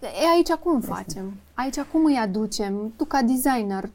[0.00, 1.32] E aici cum facem?
[1.54, 2.92] Aici cum îi aducem?
[2.96, 3.90] Tu ca designer,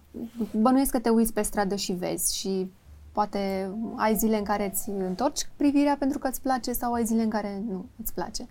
[0.62, 2.72] bănuiesc că te uiți pe stradă și vezi și
[3.12, 7.24] Poate ai zile în care îți întorci privirea pentru că îți place sau ai zile
[7.24, 8.46] în care nu îți place.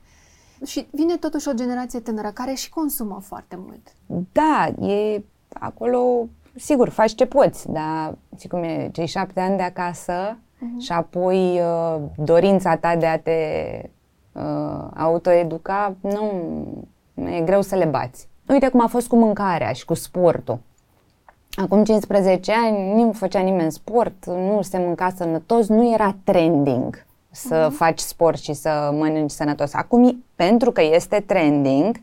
[0.65, 3.93] Și vine totuși o generație tânără care și consumă foarte mult.
[4.33, 9.63] Da, e acolo, sigur, faci ce poți, dar și cum e, cei șapte ani de
[9.63, 10.79] acasă uh-huh.
[10.79, 13.41] și apoi uh, dorința ta de a te
[14.33, 16.31] uh, autoeduca, nu,
[17.15, 18.29] e greu să le bați.
[18.49, 20.59] Uite cum a fost cu mâncarea și cu sportul.
[21.55, 27.69] Acum 15 ani nu făcea nimeni sport, nu se mânca sănătos, nu era trending să
[27.69, 27.77] uh-huh.
[27.77, 29.75] faci sport și să mănânci sănătos.
[29.75, 31.97] Acum, pentru că este trending,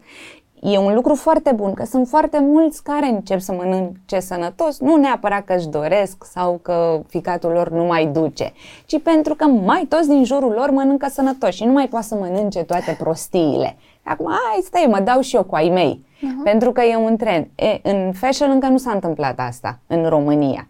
[0.62, 4.96] e un lucru foarte bun, că sunt foarte mulți care încep să mănânce sănătos, nu
[4.96, 8.54] neapărat că își doresc sau că ficatul lor nu mai duce,
[8.86, 12.16] ci pentru că mai toți din jurul lor mănâncă sănătos și nu mai poate să
[12.16, 13.76] mănânce toate prostiile.
[14.08, 16.06] Acum, hai, stai, mă dau și eu cu ai mei.
[16.18, 16.44] Uh-huh.
[16.44, 17.48] Pentru că e un trend.
[17.56, 20.68] E, în fashion încă nu s-a întâmplat asta în România.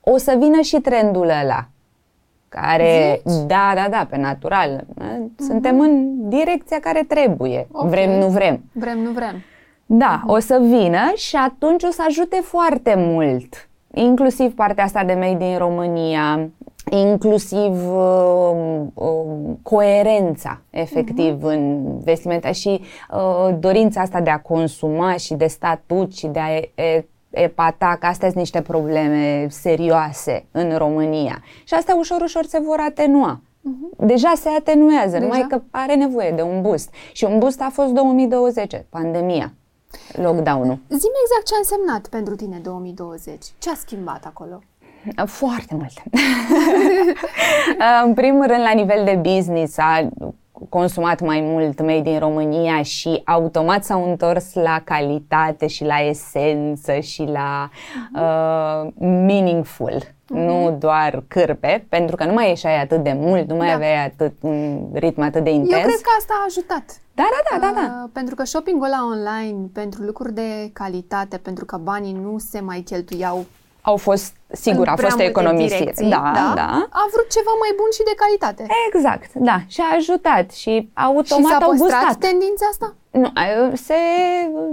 [0.00, 1.68] O să vină și trendul ăla
[2.48, 3.46] care, Zici?
[3.46, 4.84] da, da, da, pe natural.
[5.38, 5.88] Suntem uh-huh.
[5.88, 7.66] în direcția care trebuie.
[7.70, 7.90] Okay.
[7.90, 8.62] Vrem, nu vrem.
[8.72, 9.42] Vrem, nu vrem.
[9.86, 10.34] Da, uh-huh.
[10.34, 13.68] o să vină și atunci o să ajute foarte mult.
[13.94, 16.48] Inclusiv partea asta de made din România,
[16.90, 21.54] inclusiv uh, uh, coerența efectiv uh-huh.
[21.54, 22.80] în vestimenta și
[23.12, 28.06] uh, dorința asta de a consuma și de statut și de a e, epata, că
[28.06, 31.42] astea sunt niște probleme serioase în România.
[31.64, 33.40] Și astea ușor, ușor se vor atenua.
[33.40, 34.06] Uh-huh.
[34.06, 35.22] Deja se atenuează, Deja?
[35.22, 36.90] numai că are nevoie de un boost.
[37.12, 39.52] Și un boost a fost 2020, pandemia,
[40.12, 40.78] lockdown-ul.
[40.88, 43.44] Zim exact ce a însemnat pentru tine 2020.
[43.58, 44.60] Ce a schimbat acolo?
[45.26, 46.02] Foarte multe.
[48.04, 50.08] în primul rând, la nivel de business, a
[50.68, 56.92] consumat mai mult made in România și automat s-au întors la calitate și la esență
[56.92, 57.70] și la
[58.14, 60.02] uh, meaningful.
[60.02, 60.36] Uh-huh.
[60.36, 63.74] Nu doar cârpe, pentru că nu mai ieșai atât de mult, nu mai da.
[63.74, 65.82] aveai atât un ritm atât de intens.
[65.82, 67.00] Eu cred că asta a ajutat.
[67.14, 68.02] Da, da, da, da, da.
[68.02, 72.60] Uh, pentru că shoppingul ăla online, pentru lucruri de calitate, pentru că banii nu se
[72.60, 73.44] mai cheltuiau
[73.82, 75.92] au fost, sigur, a fost economisire.
[75.96, 76.86] Da, da, da.
[76.90, 78.66] A vrut ceva mai bun și de calitate.
[78.86, 79.60] Exact, da.
[79.66, 82.14] Și a ajutat și automat și s-a au gustat.
[82.14, 82.94] tendința asta?
[83.10, 83.30] Nu,
[83.74, 83.94] se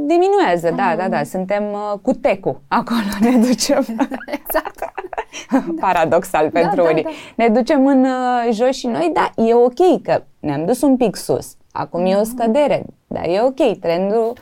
[0.06, 1.24] diminuează, da, da, da.
[1.24, 3.86] Suntem uh, cu tecu acolo, ne ducem.
[4.39, 4.93] exact.
[5.80, 7.04] Paradoxal da, pentru da, unii.
[7.04, 7.43] Da, da.
[7.43, 11.15] Ne ducem în uh, jos și noi, da, e ok că ne-am dus un pic
[11.15, 11.56] sus.
[11.72, 12.12] Acum mm-hmm.
[12.12, 12.30] e o mhm.
[12.30, 14.34] scădere, dar e ok, trendul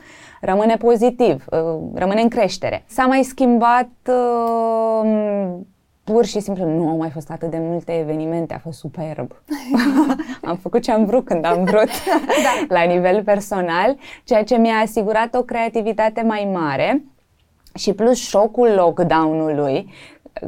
[0.45, 1.59] rămâne pozitiv, uh,
[1.93, 2.83] rămâne în creștere.
[2.87, 5.49] S-a mai schimbat uh,
[6.03, 9.31] pur și simplu nu au mai fost atât de multe evenimente, a fost superb.
[10.49, 11.89] am făcut ce am vrut când am vrut
[12.45, 12.75] da.
[12.75, 17.03] la nivel personal, ceea ce mi-a asigurat o creativitate mai mare
[17.73, 19.93] și plus șocul lockdown-ului,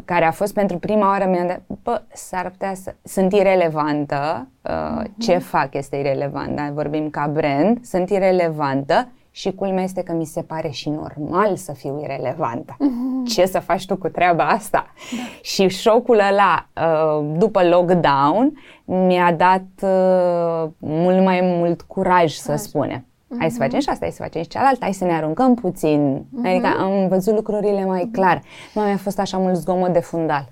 [0.06, 2.96] care a fost pentru prima oară, mi-am dat, bă, s-ar putea să...
[3.04, 5.08] Sunt irelevantă, uh, uh-huh.
[5.18, 6.70] ce fac este irelevant, da?
[6.74, 9.08] vorbim ca brand, sunt irelevantă
[9.38, 12.74] și culmea este că mi se pare și normal să fiu irelevantă.
[12.74, 13.34] Mm-hmm.
[13.34, 14.86] Ce să faci tu cu treaba asta?
[15.12, 15.24] Da.
[15.42, 22.60] Și șocul ăla, uh, după lockdown, mi-a dat uh, mult mai mult curaj, să Hai.
[22.60, 23.00] spunem.
[23.00, 23.40] Mm-hmm.
[23.40, 26.26] Hai să facem și asta, hai să facem și cealaltă, hai să ne aruncăm puțin.
[26.26, 26.50] Mm-hmm.
[26.50, 28.42] Adică am văzut lucrurile mai clar.
[28.74, 30.48] Nu mi-a fost așa mult zgomot de fundal.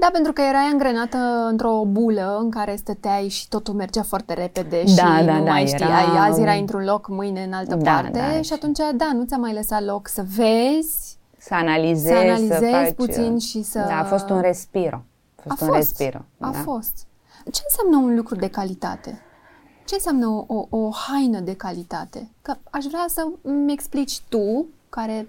[0.00, 1.18] Da, pentru că erai angrenată
[1.50, 5.50] într-o bulă în care stăteai și totul mergea foarte repede și da, da, nu da,
[5.50, 6.10] mai știai.
[6.12, 6.22] Era...
[6.22, 9.36] Azi erai într-un loc, mâine în altă da, parte da, și atunci, da, nu ți-a
[9.36, 12.92] mai lăsat loc să vezi, să analizezi, să analizezi să faci...
[12.92, 13.78] puțin și să...
[13.78, 15.04] Da, a fost un respiro.
[15.36, 16.24] A fost a un fost, respiro.
[16.38, 16.58] A da.
[16.58, 17.06] fost.
[17.52, 19.20] Ce înseamnă un lucru de calitate?
[19.84, 22.30] Ce înseamnă o, o, o haină de calitate?
[22.42, 25.28] Că aș vrea să-mi explici tu, care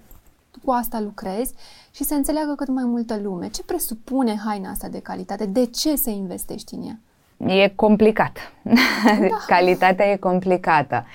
[0.67, 1.53] cu asta lucrezi,
[1.91, 3.47] și să înțeleagă cât mai multă lume.
[3.47, 5.45] Ce presupune haina asta de calitate?
[5.45, 6.99] De ce să investești în ea?
[7.63, 8.38] E complicat.
[8.62, 9.38] Da.
[9.56, 11.06] Calitatea e complicată.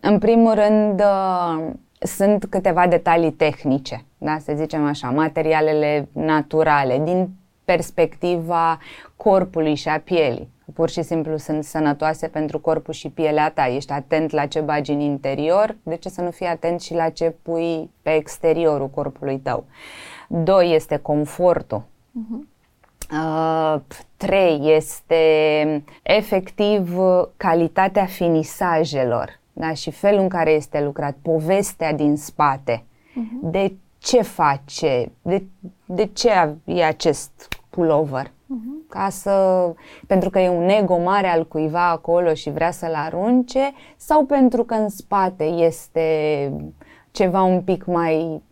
[0.00, 7.28] În primul rând, uh, sunt câteva detalii tehnice, da, să zicem așa, materialele naturale, din
[7.64, 8.78] perspectiva
[9.16, 10.50] corpului și a pielii.
[10.74, 13.66] Pur și simplu sunt sănătoase pentru corpul și pielea ta.
[13.66, 17.08] Ești atent la ce bagi în interior, de ce să nu fii atent și la
[17.08, 19.64] ce pui pe exteriorul corpului tău.
[20.28, 21.82] Doi este confortul.
[21.82, 22.54] Uh-huh.
[23.12, 23.80] Uh,
[24.16, 26.96] trei este efectiv
[27.36, 29.72] calitatea finisajelor da?
[29.72, 32.84] și felul în care este lucrat, povestea din spate.
[32.84, 33.50] Uh-huh.
[33.50, 35.44] De ce face, de,
[35.84, 38.30] de ce e acest pullover.
[38.46, 38.88] Uh-huh.
[38.88, 39.74] Ca să,
[40.06, 44.64] pentru că e un ego mare al cuiva acolo și vrea să-l arunce sau pentru
[44.64, 46.52] că în spate este
[47.10, 48.42] ceva un pic mai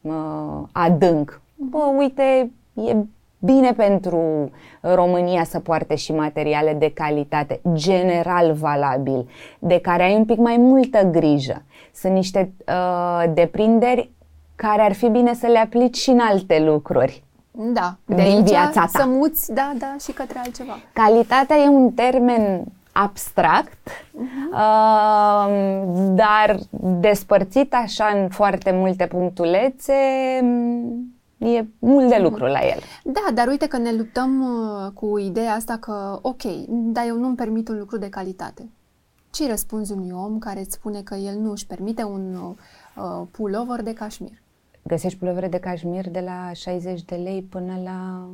[0.00, 1.40] uh, adânc.
[1.54, 2.96] Bă, uite, e
[3.38, 4.50] bine pentru
[4.80, 9.28] România să poarte și materiale de calitate, general valabil,
[9.58, 11.62] de care ai un pic mai multă grijă.
[11.94, 14.10] Sunt niște uh, deprinderi
[14.54, 17.24] care ar fi bine să le aplici și în alte lucruri.
[17.54, 18.98] Da, de din aici viața ta.
[18.98, 20.78] să muți, da, da, și către altceva.
[20.92, 24.52] Calitatea e un termen abstract, uh-huh.
[24.52, 25.82] uh,
[26.14, 26.58] dar
[27.00, 29.92] despărțit așa în foarte multe punctulețe,
[31.38, 32.52] e mult de lucru uh-huh.
[32.52, 32.80] la el.
[33.04, 37.36] Da, dar uite că ne luptăm uh, cu ideea asta că, ok, dar eu nu-mi
[37.36, 38.68] permit un lucru de calitate.
[39.30, 43.82] Ce răspunzi unui om care îți spune că el nu își permite un uh, pullover
[43.82, 44.41] de cașmir?
[44.82, 48.28] Găsești pulovere de cașmir de la 60 de lei până la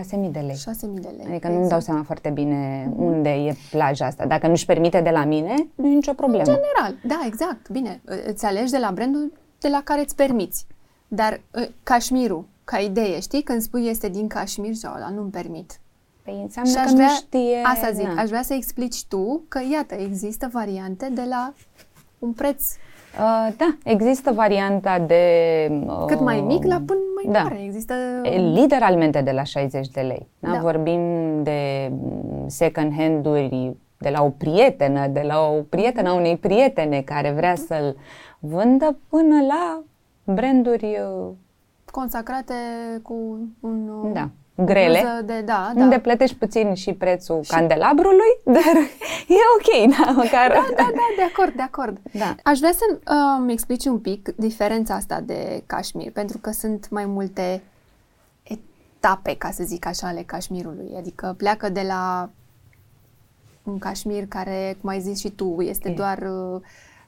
[0.00, 0.56] 6.000 de lei.
[0.56, 1.26] 6.000 de lei.
[1.26, 1.54] Adică exact.
[1.54, 2.96] nu-mi dau seama foarte bine mm-hmm.
[2.96, 4.26] unde e plaja asta.
[4.26, 6.44] Dacă nu-și permite de la mine, nu e nicio problemă.
[6.44, 7.68] În general, da, exact.
[7.68, 10.66] Bine, îți alegi de la brandul de la care îți permiți.
[11.08, 13.42] Dar ă, cașmirul, ca idee, știi?
[13.42, 15.80] Când spui este din cașmir, sau ăla nu-mi permit.
[16.22, 17.62] Păi înseamnă că vrea, nu știe...
[17.62, 18.20] Asta zic, na.
[18.20, 21.54] aș vrea să explici tu că, iată, există variante de la
[22.18, 22.64] un preț
[23.18, 25.24] Uh, da, există varianta de...
[25.86, 27.42] Uh, Cât mai mic la până mai da.
[27.42, 27.62] mare.
[27.64, 27.94] Există...
[28.54, 30.28] Literalmente de la 60 de lei.
[30.38, 30.50] Da?
[30.50, 30.58] da.
[30.58, 31.00] Vorbim
[31.42, 31.92] de
[32.46, 37.52] second hand-uri de la o prietenă, de la o prietenă a unei prietene care vrea
[37.52, 37.66] mhm.
[37.66, 37.96] să-l
[38.38, 39.82] vândă până la
[40.34, 41.28] branduri uh,
[41.90, 42.54] consacrate
[43.02, 43.14] cu
[43.60, 44.30] un uh, da
[44.64, 46.00] grele, de, da, unde da.
[46.00, 47.50] plătești puțin și prețul și...
[47.50, 48.76] candelabrului, dar
[49.28, 50.48] e ok, da, măcar.
[50.48, 51.98] Da, da, da, de acord, de acord.
[52.12, 52.34] Da.
[52.42, 57.06] Aș vrea să uh, explici un pic diferența asta de cașmir, pentru că sunt mai
[57.06, 57.62] multe
[58.42, 60.94] etape, ca să zic așa, ale cașmirului.
[60.96, 62.30] Adică pleacă de la
[63.62, 65.94] un cașmir care, cum ai zis și tu, este e.
[65.94, 66.60] doar uh,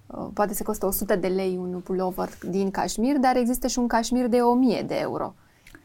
[0.07, 3.87] uh poate să costă 100 de lei un pullover din cașmir, dar există și un
[3.87, 5.35] cașmir de 1000 de euro.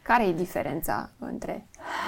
[0.08, 1.66] Care e diferența între?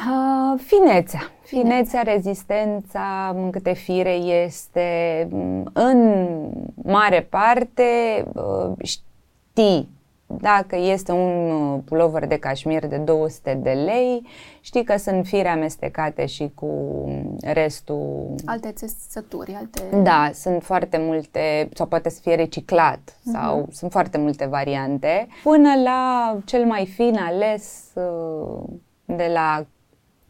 [0.08, 1.30] Uh, finețea.
[1.42, 6.26] Finețea, rezistența în câte fire este mm, în
[6.74, 7.84] mare parte
[8.34, 9.88] uh, știi
[10.38, 14.26] dacă este un uh, pulover de cașmir de 200 de lei,
[14.60, 16.68] știi că sunt fire amestecate și cu
[17.42, 18.34] restul...
[18.44, 19.96] Alte țesături, alte...
[20.02, 23.32] Da, sunt foarte multe, sau poate să fie reciclat, uh-huh.
[23.32, 28.62] sau sunt foarte multe variante, până la cel mai fin ales uh,
[29.04, 29.66] de la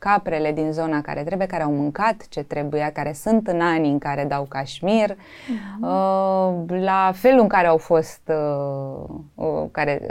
[0.00, 3.98] caprele din zona care trebuie, care au mâncat ce trebuia, care sunt în ani în
[3.98, 5.80] care dau cașmir, uh-huh.
[5.80, 10.06] uh, la felul în care au fost uh, uh, care,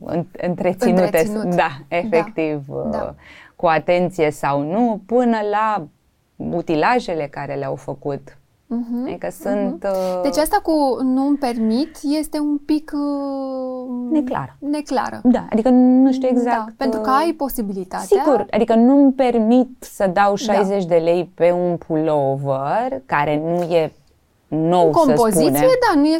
[0.00, 1.54] uh, întreținute, Întreținut.
[1.54, 2.74] da, efectiv, da.
[2.74, 3.14] Uh, da.
[3.56, 5.86] cu atenție sau nu, până la
[6.36, 8.36] utilajele care le-au făcut
[8.72, 9.40] Uh-huh, adică uh-huh.
[9.40, 9.84] sunt...
[9.84, 10.20] Uh...
[10.22, 12.92] Deci asta cu nu-mi permit este un pic...
[12.94, 14.10] Uh...
[14.10, 14.56] Neclară.
[14.58, 15.20] Neclară.
[15.22, 16.56] Da, adică nu știu exact...
[16.56, 18.18] Da, pentru că ai posibilitatea...
[18.18, 20.94] Sigur, adică nu-mi permit să dau 60 da.
[20.94, 23.92] de lei pe un pullover care nu e
[24.48, 25.78] nou, În compoziție, să spunem.
[25.94, 26.16] da, nu e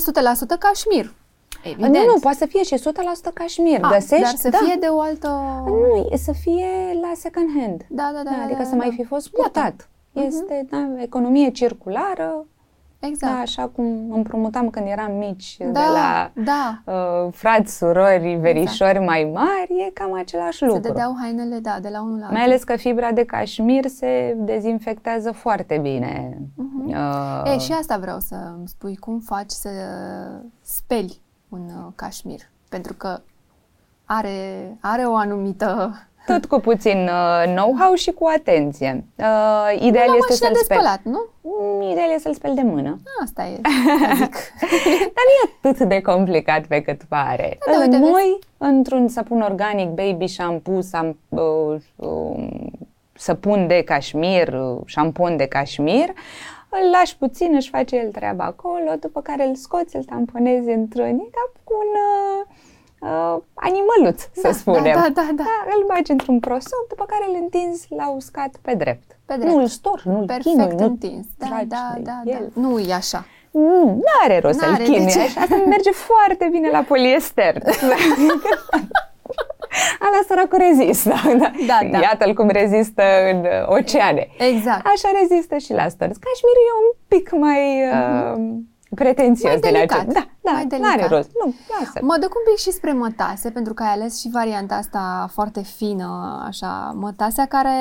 [0.56, 1.14] 100% cașmir.
[1.62, 1.94] Evident.
[1.94, 3.78] Nu, nu, poate să fie și 100% cașmir.
[3.82, 4.58] A, Găsești, dar să da.
[4.64, 5.28] fie de o altă...
[5.66, 6.68] Nu, să fie
[7.00, 7.86] la second hand.
[7.88, 8.30] Da, da, da.
[8.30, 8.76] da adică da, să da.
[8.76, 9.72] mai fi fost purtat.
[9.72, 9.91] Mhm.
[10.12, 10.70] Este uh-huh.
[10.70, 12.46] da, economie circulară,
[13.06, 13.32] Exact.
[13.32, 16.82] Da, așa cum împrumutam când eram mici Da, de la da.
[16.84, 20.80] uh, frați, surori, verișori mai mari, e cam același Se lucru.
[20.80, 22.36] dădeau hainele, da, de la unul la altul.
[22.36, 26.38] Mai ales că fibra de cașmir se dezinfectează foarte bine.
[26.38, 26.94] Uh-huh.
[27.44, 29.70] Uh, e, și asta vreau să îmi spui, cum faci să
[30.60, 32.40] speli un uh, cașmir?
[32.68, 33.20] Pentru că
[34.04, 35.94] are, are o anumită
[36.26, 39.04] tot cu puțin uh, know-how și cu atenție.
[39.16, 40.80] Uh, ideal nu este să-l de speli.
[40.80, 41.24] spălat, nu?
[41.40, 43.00] Mm, Ideal este să-l speli de mână.
[43.22, 43.60] Asta e,
[44.14, 44.34] zic.
[45.14, 47.58] Dar nu e atât de complicat pe cât pare.
[47.66, 48.38] Da, da, uite, Noi, vezi?
[48.56, 52.46] într-un sapun organic, baby shampoo, sam, uh, uh,
[53.12, 56.08] săpun de cașmir, uh, șampon de cașmir,
[56.68, 61.18] îl lași puțin, își face el treaba acolo, după care îl scoți, îl tamponezi într-un
[61.18, 61.86] ca cu un...
[61.86, 62.46] Uh,
[63.02, 64.82] uh, animăluț, să Da, spunem.
[64.94, 65.44] da, da, da.
[65.76, 69.16] Îl bagi într-un prosop, după care îl întinzi la uscat pe drept.
[69.26, 69.52] Pe drept.
[69.52, 71.26] Nu îl stor, nu îl Perfect chinui, nu întins.
[71.38, 72.50] Da, tragi da, de da, el.
[72.54, 72.60] da.
[72.60, 73.24] Nu e așa.
[73.50, 75.10] Nu are rost să-l N-are, de chinui.
[75.10, 75.20] ce?
[75.20, 77.62] Așa, asta merge foarte bine la poliester.
[80.06, 81.14] Ala săracul rezistă.
[81.38, 81.98] Da, Da, da.
[81.98, 84.28] Iată-l cum rezistă în uh, oceane.
[84.38, 84.86] Exact.
[84.86, 86.16] Așa rezistă și la stors.
[86.26, 88.58] Cașmirul e un pic mai uh,
[88.94, 89.98] pretențios Mai din delicat.
[89.98, 90.14] acest.
[90.14, 91.08] Da, da, Mai nu are delicat.
[91.10, 91.30] rost.
[91.44, 94.74] Nu, lasă Mă duc un pic și spre mătase, pentru că ai ales și varianta
[94.74, 97.76] asta foarte fină, așa, mătasea care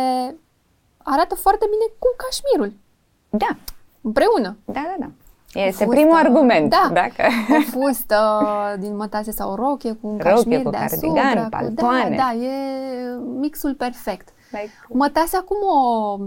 [1.03, 2.73] arată foarte bine cu cașmirul,
[3.29, 3.57] Da,
[4.01, 4.57] împreună.
[4.65, 5.09] da, da, da.
[5.53, 6.69] Este fustă, primul argument.
[6.69, 6.89] da.
[6.93, 7.23] Dacă...
[7.49, 8.17] O fustă
[8.79, 11.21] din mătase sau o rochie cu un Rochie cașmir cu deasupra.
[11.21, 12.15] cardigan, cu- paltoane.
[12.15, 12.51] Da, da, e
[13.39, 14.29] mixul perfect.
[14.51, 16.17] Like, Mătasea cum o...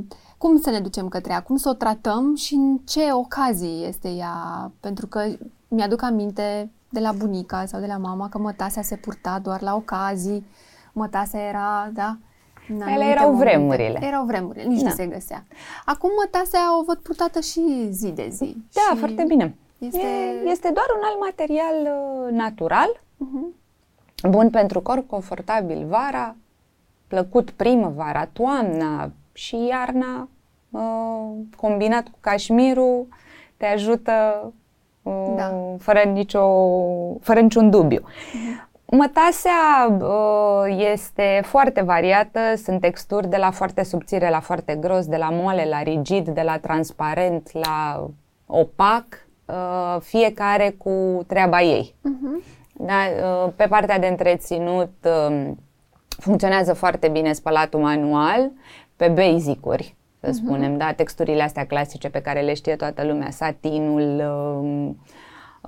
[0.45, 1.43] Cum să ne ducem către ea?
[1.43, 4.71] Cum să o tratăm și în ce ocazii este ea?
[4.81, 5.25] Pentru că
[5.69, 9.75] mi-aduc aminte de la bunica sau de la mama că mătasea se purta doar la
[9.75, 10.47] ocazii.
[10.93, 12.17] Mătasea era, da,
[12.69, 13.45] în Ele anumite erau momente.
[13.51, 14.07] vremurile.
[14.07, 14.89] Erau vremurile, nici Da.
[14.89, 15.45] nu se găsea.
[15.85, 18.57] Acum mătasea o văd purtată și zi de zi.
[18.73, 19.55] da, și foarte bine.
[19.79, 19.99] Este...
[19.99, 23.55] E, este doar un alt material uh, natural, Mhm.
[24.31, 26.37] bun pentru corp, confortabil vara,
[27.07, 30.29] plăcut primăvara, toamna și iarna, uh,
[31.57, 33.07] combinat cu cașmirul,
[33.57, 34.13] te ajută
[35.03, 35.53] uh, Da.
[35.79, 36.47] fără, nicio,
[37.21, 38.03] fără niciun dubiu.
[38.87, 45.17] Mătasea uh, este foarte variată, sunt texturi de la foarte subțire la foarte gros, de
[45.17, 48.07] la moale la rigid, de la transparent la
[48.47, 49.05] opac,
[49.47, 51.95] uh, fiecare cu treaba ei.
[52.01, 52.43] Mhm.
[52.73, 52.95] Da,
[53.45, 54.93] uh, pe partea de întreținut
[55.29, 55.59] um,
[56.09, 58.51] funcționează foarte bine spălatul manual
[58.97, 64.23] pe basic-uri, să spunem, da, texturile astea clasice pe care le știe toată lumea, satinul,
[64.61, 64.99] um,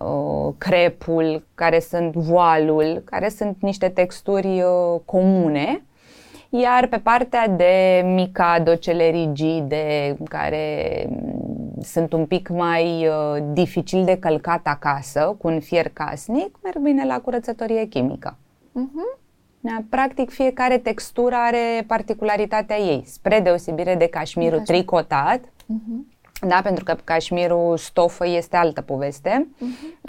[0.01, 5.83] uh, crepul, care sunt voalul, care sunt niște texturi uh, comune.
[6.49, 14.05] Iar pe partea de micado, cele rigide, care mm, sunt un pic mai uh, dificil
[14.05, 18.37] de călcat acasă, cu un fier casnic, merg bine la curățătorie chimică.
[18.73, 19.19] Mhm.
[19.67, 23.03] Da, practic, fiecare textură are particularitatea ei.
[23.07, 24.77] Spre deosebire de cașmirul De cașmir.
[24.79, 26.15] tricotat, Mhm.
[26.41, 29.49] Da, pentru că cașmirul stofă este altă poveste.
[29.57, 30.07] Uh-huh.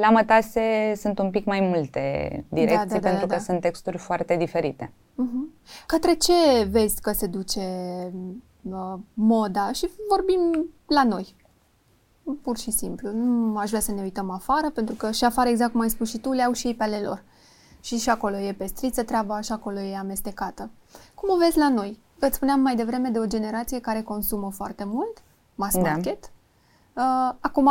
[0.00, 2.00] La mătase sunt un pic mai multe
[2.48, 3.36] direcții da, da, da, pentru da, da.
[3.36, 4.92] că sunt texturi foarte diferite.
[4.92, 5.60] Uh-huh.
[5.86, 6.32] Către ce
[6.70, 7.60] vezi că se duce
[8.62, 11.34] uh, moda și vorbim la noi?
[12.42, 13.10] Pur și simplu.
[13.12, 16.08] Nu aș vrea să ne uităm afară, pentru că și afară, exact cum ai spus
[16.10, 17.22] și tu, le au și ei pe ale lor.
[17.80, 20.70] Și și acolo e pestriță treaba, și acolo e amestecată.
[21.14, 21.98] Cum o vezi la noi?
[22.18, 25.22] Îți spuneam mai devreme de o generație care consumă foarte mult,
[25.54, 25.80] mass da.
[25.80, 26.30] market.
[26.92, 27.28] Da.
[27.28, 27.70] Uh, acum,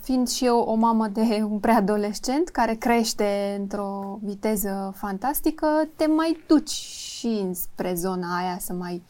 [0.00, 6.44] fiind și eu o mamă de un preadolescent care crește într-o viteză fantastică, te mai
[6.46, 9.02] duci și spre zona aia să mai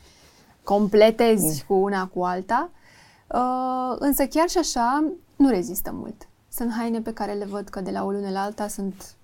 [0.65, 1.77] completezi mm.
[1.77, 2.71] cu una cu alta.
[3.35, 5.05] Uh, însă chiar și așa
[5.37, 6.29] nu rezistă mult.
[6.49, 9.15] Sunt haine pe care le văd că de la o lună la alta sunt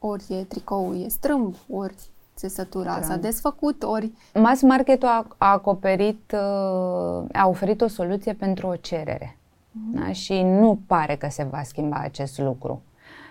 [0.00, 1.94] ori e tricou, e strâmb, ori
[2.36, 4.12] țesătura s-a desfăcut, ori...
[4.34, 9.36] Mass market a, a acoperit, uh, a oferit o soluție pentru o cerere.
[9.36, 10.00] Mm-hmm.
[10.00, 10.12] Da?
[10.12, 12.82] Și nu pare că se va schimba acest lucru.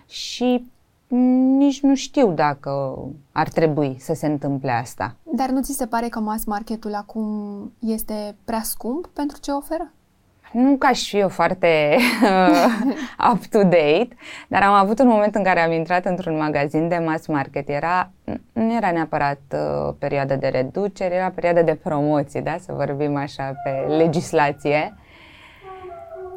[0.08, 0.70] Și
[1.58, 2.98] nici nu știu dacă
[3.32, 5.16] ar trebui să se întâmple asta.
[5.36, 7.26] Dar nu ți se pare că mass marketul acum
[7.80, 9.92] este prea scump pentru ce oferă?
[10.52, 11.97] Nu ca și eu foarte
[13.34, 14.08] up-to-date,
[14.47, 17.70] dar am avut un moment în care am intrat într-un magazin de mass market.
[17.70, 18.12] Era,
[18.54, 22.56] nu era neapărat uh, perioada de reducere, era perioada de promoții, da?
[22.60, 24.93] să vorbim așa pe legislație.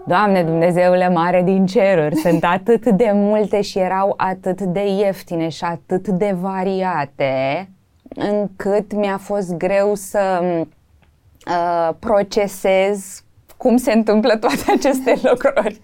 [0.07, 5.65] Doamne Dumnezeule mare din ceruri, sunt atât de multe și erau atât de ieftine și
[5.65, 7.69] atât de variate,
[8.15, 13.25] încât mi-a fost greu să uh, procesez
[13.63, 15.81] cum se întâmplă toate aceste lucruri.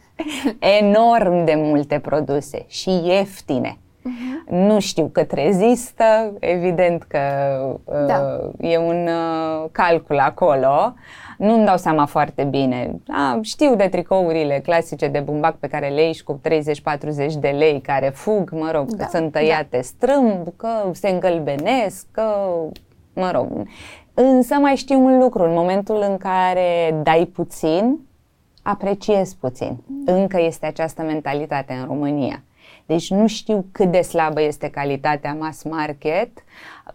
[0.81, 3.79] Enorm de multe produse și ieftine.
[3.79, 4.51] Uh-huh.
[4.51, 7.19] Nu știu cât rezistă, evident că
[7.85, 8.51] uh, da.
[8.61, 10.95] e un uh, calcul acolo.
[11.39, 12.95] Nu-mi dau seama foarte bine.
[13.09, 16.41] A, știu de tricourile clasice de bumbac pe care le iei cu
[17.29, 19.05] 30-40 de lei care fug, mă rog, da.
[19.05, 19.83] că sunt tăiate da.
[19.83, 22.25] strâmb, că se îngălbenesc, că,
[23.13, 23.67] mă rog,
[24.21, 27.99] Însă mai știu un lucru, în momentul în care dai puțin,
[28.63, 29.77] apreciezi puțin.
[30.05, 32.43] Încă este această mentalitate în România.
[32.87, 36.31] Deci nu știu cât de slabă este calitatea mass market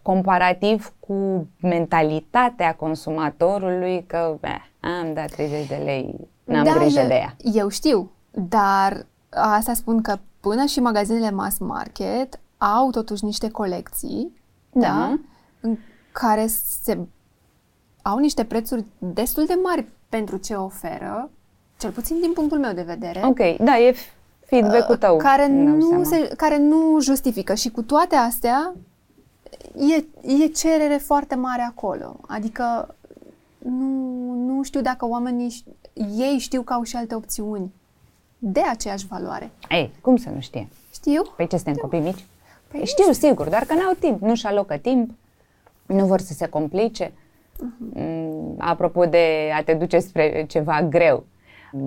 [0.02, 7.08] comparativ cu mentalitatea consumatorului că eh, am dat 30 de lei, n-am da, grijă eu,
[7.08, 7.36] de ea.
[7.54, 14.42] Eu știu, dar asta spun că până și magazinele mass market au totuși niște colecții
[14.72, 14.88] da.
[14.88, 15.20] Da,
[15.60, 15.78] în
[16.14, 16.48] care
[16.82, 16.98] se
[18.02, 21.30] au niște prețuri destul de mari pentru ce oferă,
[21.80, 23.22] cel puțin din punctul meu de vedere.
[23.26, 23.96] Ok, da, e
[24.46, 25.18] feedback-ul tău.
[25.18, 28.74] Care nu, se, care nu justifică și cu toate astea
[29.76, 30.06] e,
[30.44, 32.16] e cerere foarte mare acolo.
[32.28, 32.96] Adică
[33.58, 35.64] nu, nu știu dacă oamenii,
[36.18, 37.74] ei știu că au și alte opțiuni
[38.38, 39.52] de aceeași valoare.
[39.70, 40.68] Ei, cum să nu știe?
[40.94, 41.22] Știu.
[41.36, 42.26] Păi ce suntem copii mici?
[42.68, 45.12] Păi știu, știu, sigur, dar că n-au timp, nu-și alocă timp,
[45.94, 47.12] nu vor să se complice.
[47.12, 48.58] Uh-huh.
[48.58, 51.26] Apropo de a te duce spre ceva greu,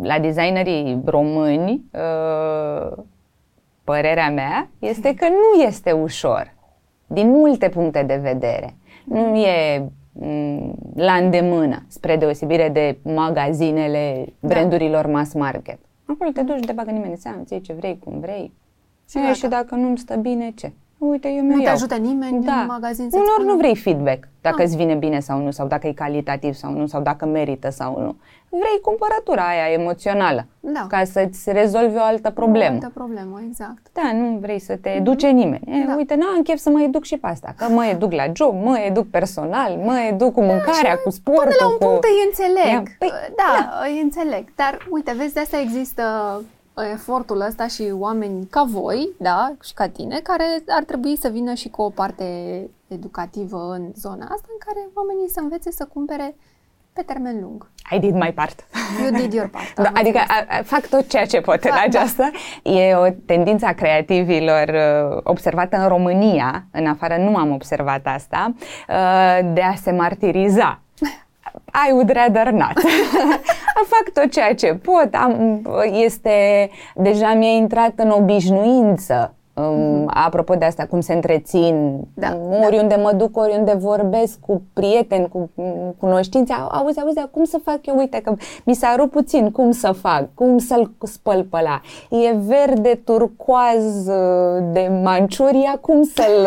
[0.02, 2.92] la designerii români, uh,
[3.84, 6.54] părerea mea este că nu este ușor,
[7.06, 8.76] din multe puncte de vedere.
[9.04, 14.48] Nu e mm, la îndemână, spre deosebire de magazinele da.
[14.48, 15.78] brandurilor mass market.
[16.06, 18.52] Acolo te duci, te bagă nimeni în seamă, ții ce vrei, cum vrei.
[19.08, 20.72] Și, și dacă nu-mi stă bine, ce?
[20.98, 22.52] Uite, eu Nu te ajută nimeni da.
[22.52, 24.66] în magazin să Unor nu vrei feedback, dacă ah.
[24.66, 28.00] îți vine bine sau nu, sau dacă e calitativ sau nu, sau dacă merită sau
[28.00, 28.16] nu.
[28.48, 30.86] Vrei cumpărătura aia emoțională, da.
[30.88, 32.70] ca să-ți rezolvi o altă problemă.
[32.70, 33.86] O altă problemă, exact.
[33.92, 35.80] Da, nu vrei să te educe nimeni.
[35.82, 35.94] E, da.
[35.96, 38.78] Uite, n-am chef să mă educ și pe asta, că mă educ la job, mă
[38.78, 41.42] educ personal, mă educ cu da, mâncarea, da, cu sportul.
[41.42, 42.10] Până la un punct cu...
[42.10, 42.96] îi înțeleg.
[42.98, 44.44] Păi, da, da, îi înțeleg.
[44.54, 46.02] Dar, uite, vezi, de asta există
[46.84, 51.54] efortul ăsta și oameni ca voi, da, și ca tine, care ar trebui să vină
[51.54, 52.24] și cu o parte
[52.88, 56.34] educativă în zona asta, în care oamenii să învețe să cumpere
[56.92, 57.70] pe termen lung.
[57.90, 58.66] I did my part.
[59.00, 59.74] You did your part.
[59.84, 62.30] da, adică a, a, fac tot ceea ce pot da, în aceasta.
[62.62, 62.70] Da.
[62.70, 68.54] E o tendință a creativilor uh, observată în România, în afară nu am observat asta,
[68.88, 70.80] uh, de a se martiriza
[71.88, 72.80] I would rather not.
[73.92, 75.08] Fac tot ceea ce pot.
[75.12, 75.60] Am,
[75.92, 80.04] este, deja mi-a intrat în obișnuință Mm-hmm.
[80.06, 85.50] Apropo de asta, cum se întrețin, Da, oriunde mă duc, oriunde vorbesc cu prieteni, cu
[85.54, 87.96] mm, cunoștințe, au- auzi, auzi, dar cum să fac eu?
[87.96, 88.34] Uite că
[88.64, 90.28] mi s-a rupt puțin, cum să fac?
[90.34, 91.80] Cum să-l spăl pe ăla?
[92.26, 94.04] E verde, turcoaz,
[94.72, 96.46] de Manciuria, cum să-l,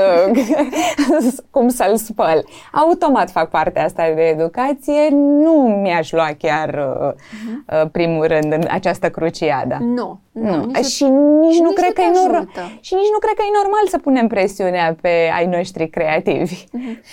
[1.51, 2.45] cum să-l spăl?
[2.71, 5.51] Automat fac partea asta de educație, nu
[5.81, 6.69] mi-aș lua chiar
[7.03, 9.77] uh, primul rând în această cruciadă.
[9.79, 10.19] Nu.
[10.31, 10.65] Nu.
[10.65, 12.35] nici și nici nu nici cred nu că te e normal.
[12.35, 12.61] ajută.
[12.79, 16.63] Și nici nu cred că e normal să punem presiunea pe ai noștri creativi.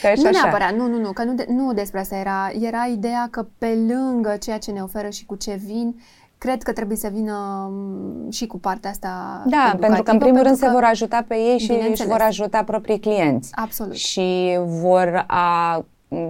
[0.03, 0.41] Că și nu așa.
[0.43, 2.51] neapărat, nu, nu, nu, că nu, de, nu despre asta era.
[2.61, 6.01] Era ideea că pe lângă ceea ce ne oferă și cu ce vin,
[6.39, 10.19] cred că trebuie să vină m, și cu partea asta Da, pentru că în educativă,
[10.25, 12.11] primul rând pentru se că- vor ajuta pe ei și își Bineînțeles.
[12.13, 13.51] vor ajuta proprii clienți.
[13.55, 13.95] Absolut.
[13.95, 15.85] Și vor a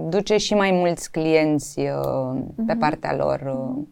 [0.09, 2.77] duce și mai mulți clienți uh, pe Mhm.
[2.79, 3.41] partea lor,
[3.75, 3.83] uh,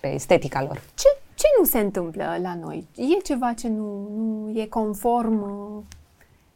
[0.00, 0.80] pe estetica lor.
[0.94, 2.86] Ce, ce nu se întâmplă la noi?
[2.96, 5.42] E ceva ce nu, nu e conform...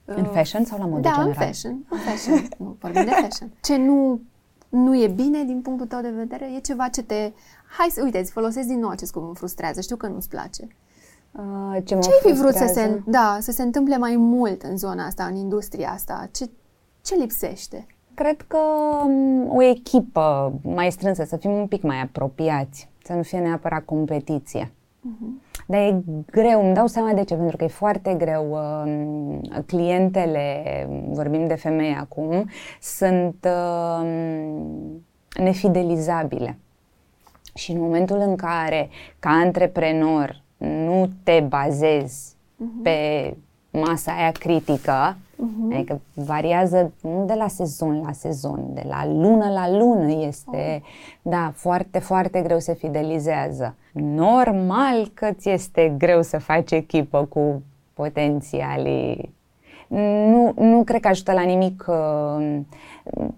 [0.05, 1.27] uh, În fashion sau la modul da, general?
[1.29, 1.85] în fashion.
[1.89, 2.49] În fashion.
[2.59, 3.51] nu, vorbim de fashion.
[3.63, 4.21] Ce nu,
[4.69, 6.51] nu e bine din punctul tău de vedere?
[6.57, 7.33] E ceva ce te...
[7.79, 9.81] Hai să, uite, îți folosesc din nou acest cuvânt, frustrează.
[9.81, 10.69] Știu că nu-ți place.
[11.33, 13.03] Uh, ce mă Ce ai fi vrut să frustrează?
[13.05, 16.29] se, da, să se întâmple mai mult în zona asta, în industria asta?
[16.33, 16.51] Ce,
[17.03, 17.87] ce lipsește?
[18.15, 18.59] Cred că
[19.05, 23.85] um, o echipă mai strânsă, să fim un pic mai apropiați, să nu fie neapărat
[23.85, 24.71] competiție.
[25.67, 28.51] Dar e greu, îmi dau seama de ce, pentru că e foarte greu.
[28.51, 30.63] um, Clientele,
[31.09, 32.49] vorbim de femei acum,
[32.81, 33.49] sunt
[34.01, 35.05] um,
[35.43, 36.59] nefidelizabile.
[37.55, 38.89] Și în momentul în care,
[39.19, 42.35] ca antreprenor, nu te bazezi
[42.83, 43.37] pe
[43.81, 45.17] masa aia critică,
[45.73, 50.83] adică variază nu de la sezon la sezon, de la lună la lună este,
[51.23, 53.75] da, foarte, foarte greu se fidelizează.
[53.93, 57.63] Normal că ți este greu să faci echipă cu
[57.95, 59.35] potențialii
[59.89, 62.59] nu, nu cred că ajută la nimic, uh,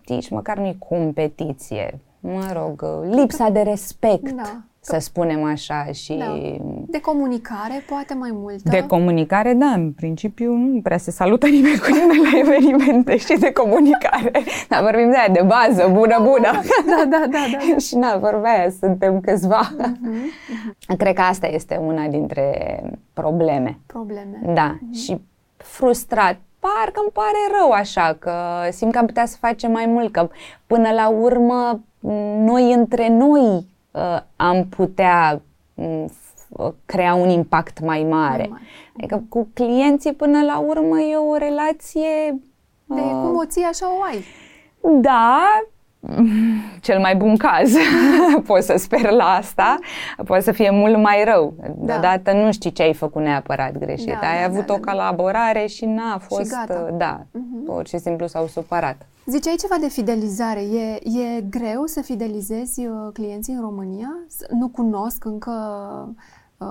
[0.06, 2.00] nici măcar nu-i competiție.
[2.20, 4.60] Mă rog, uh, lipsa de respect, Da.
[4.88, 6.38] Să spunem așa, și Da.
[6.86, 8.68] De comunicare, poate mai multă.
[8.70, 13.36] de comunicare, da, în principiu nu prea se salută nimeni cu nimeni la evenimente și
[13.38, 14.30] de comunicare.
[14.68, 16.50] Dar vorbim de aia, de bază, bună, bună.
[16.86, 17.76] da, da, da, da.
[17.86, 19.70] și na, vorba aia, suntem câțiva.
[20.00, 22.82] Mhm, Cred că asta este una dintre
[23.12, 23.78] probleme.
[23.86, 24.40] Probleme.
[24.54, 25.20] Da, și
[25.56, 26.36] frustrat.
[26.60, 28.32] Parcă îmi pare rău așa, că
[28.70, 30.28] simt că am putea să facem mai mult, că
[30.66, 31.80] până la urmă
[32.38, 35.42] noi între noi uh, am putea
[35.74, 38.36] mm, f- crea un impact mai mare.
[38.36, 38.62] Mai mare.
[38.96, 42.38] Adică cu clienții până la urmă e o relație
[42.86, 44.24] De cum o ții, așa o ai.
[45.00, 45.40] da,
[46.86, 47.74] cel mai bun caz,
[48.46, 49.78] pot să sper la asta,
[50.24, 51.54] poate să fie mult mai rău.
[51.76, 54.16] Deodată nu știi ce ai făcut neapărat greșit.
[54.20, 54.90] Da, ai da, avut da, o da.
[54.90, 56.90] colaborare și n-a fost, gata.
[56.92, 57.20] da,
[57.64, 58.96] pur și simplu s-au supărat.
[59.26, 60.60] Ziceai ceva de fidelizare.
[60.60, 64.08] E, e greu să fidelizezi uh, clienții în România?
[64.28, 65.52] S- Nu cunosc încă
[66.58, 66.66] uh,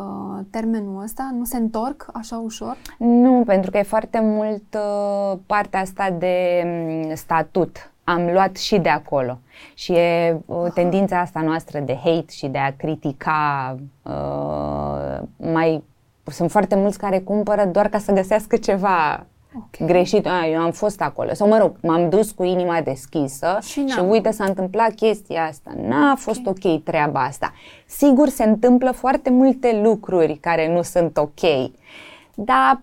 [0.50, 1.30] termenul ăsta?
[1.38, 2.78] Nu se întorc așa ușor?
[2.98, 7.92] Nu, pentru că e foarte mult uh, partea asta de mm, statut.
[8.10, 9.40] Am luat și de acolo.
[9.74, 15.84] Și e uh, tendința asta noastră de hate și de a critica uh, mai...
[16.24, 19.88] Sunt foarte mulți care cumpără doar ca să găsească ceva Ok.
[19.88, 20.28] greșit.
[20.28, 21.34] A, eu am fost acolo.
[21.34, 24.10] Sau mă rog, m-am dus cu inima deschisă Și și, n-am.
[24.10, 25.72] uite s-a întâmplat chestia asta.
[25.88, 27.54] N-a fost ok treaba asta.
[27.86, 31.70] Sigur se întâmplă foarte multe lucruri care nu sunt ok.
[32.34, 32.82] Dar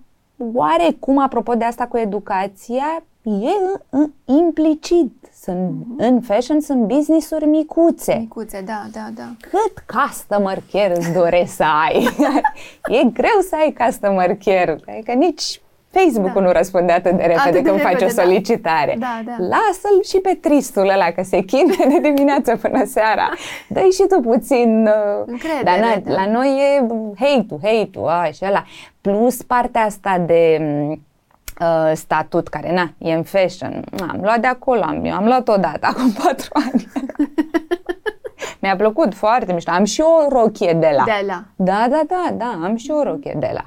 [0.53, 3.31] oarecum, apropo de asta cu educația, e
[3.63, 5.13] în- în- implicit.
[5.43, 8.17] Sunt, În fashion sunt business-uri micuțe.
[8.21, 9.23] Micuțe, da, da, da.
[9.51, 12.09] Cât customer care îți dorești să ai?
[13.01, 14.79] e greu să ai customer care.
[14.89, 15.61] Adică nici
[15.91, 16.47] Facebook-ul Da.
[16.47, 18.23] nu răspunde atât de repede Atât de când faci o repede, da.
[18.23, 18.97] solicitare.
[18.99, 19.33] Da, da.
[19.39, 23.29] Lasă-l și pe tristul ăla, că se chinuie de dimineață până seara.
[23.69, 24.87] Dă-i și tu puțin...
[24.87, 26.13] uh, Încredere, Dar na, da.
[26.25, 26.87] la noi e
[27.19, 28.65] hate-ul, hate-ul, a, și ăla.
[29.01, 31.01] Plus partea asta de m,
[31.61, 33.85] uh, statut, care, na, e în fashion.
[33.91, 36.87] Na, am luat de acolo, am, eu am luat odată, acum patru ani.
[38.61, 39.71] Mi-a plăcut foarte mișto.
[39.71, 41.05] Am și o rochie de la.
[41.05, 41.45] De la.
[41.57, 43.65] Da, da, da, da, am și o rochie de la.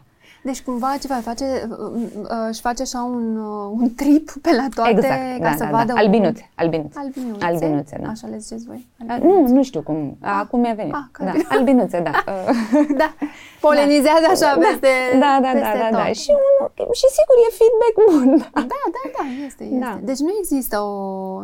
[0.50, 1.78] Deci cumva ceva face, uh,
[2.22, 5.64] uh, își face așa un, uh, un trip pe la toate exact, ca da, să
[5.64, 5.86] da, vadă...
[5.86, 5.94] da.
[5.94, 7.00] un- Albinuțe, albinuțe.
[7.00, 7.46] Albinuțe?
[7.46, 8.10] Albinuțe, da.
[8.10, 8.88] Așa le ziceți voi?
[9.08, 10.18] A, Nu, nu știu cum.
[10.22, 10.94] Acum mi-a venit.
[10.94, 11.56] ah, că da, albinuțe.
[11.56, 12.12] albinuțe, da.
[12.34, 13.14] Uh, Da,
[13.60, 14.92] polenizează așa peste
[15.24, 16.04] da, da, da, peste da, da.
[16.06, 16.16] tot.
[16.16, 18.30] Și, unul, și sigur e feedback bun.
[18.54, 18.62] Da.
[18.74, 19.78] Da, da, da, este, este.
[19.86, 20.00] Da.
[20.04, 20.92] Deci nu există o...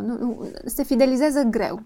[0.07, 1.79] Nu, nu, se fidelizează greu.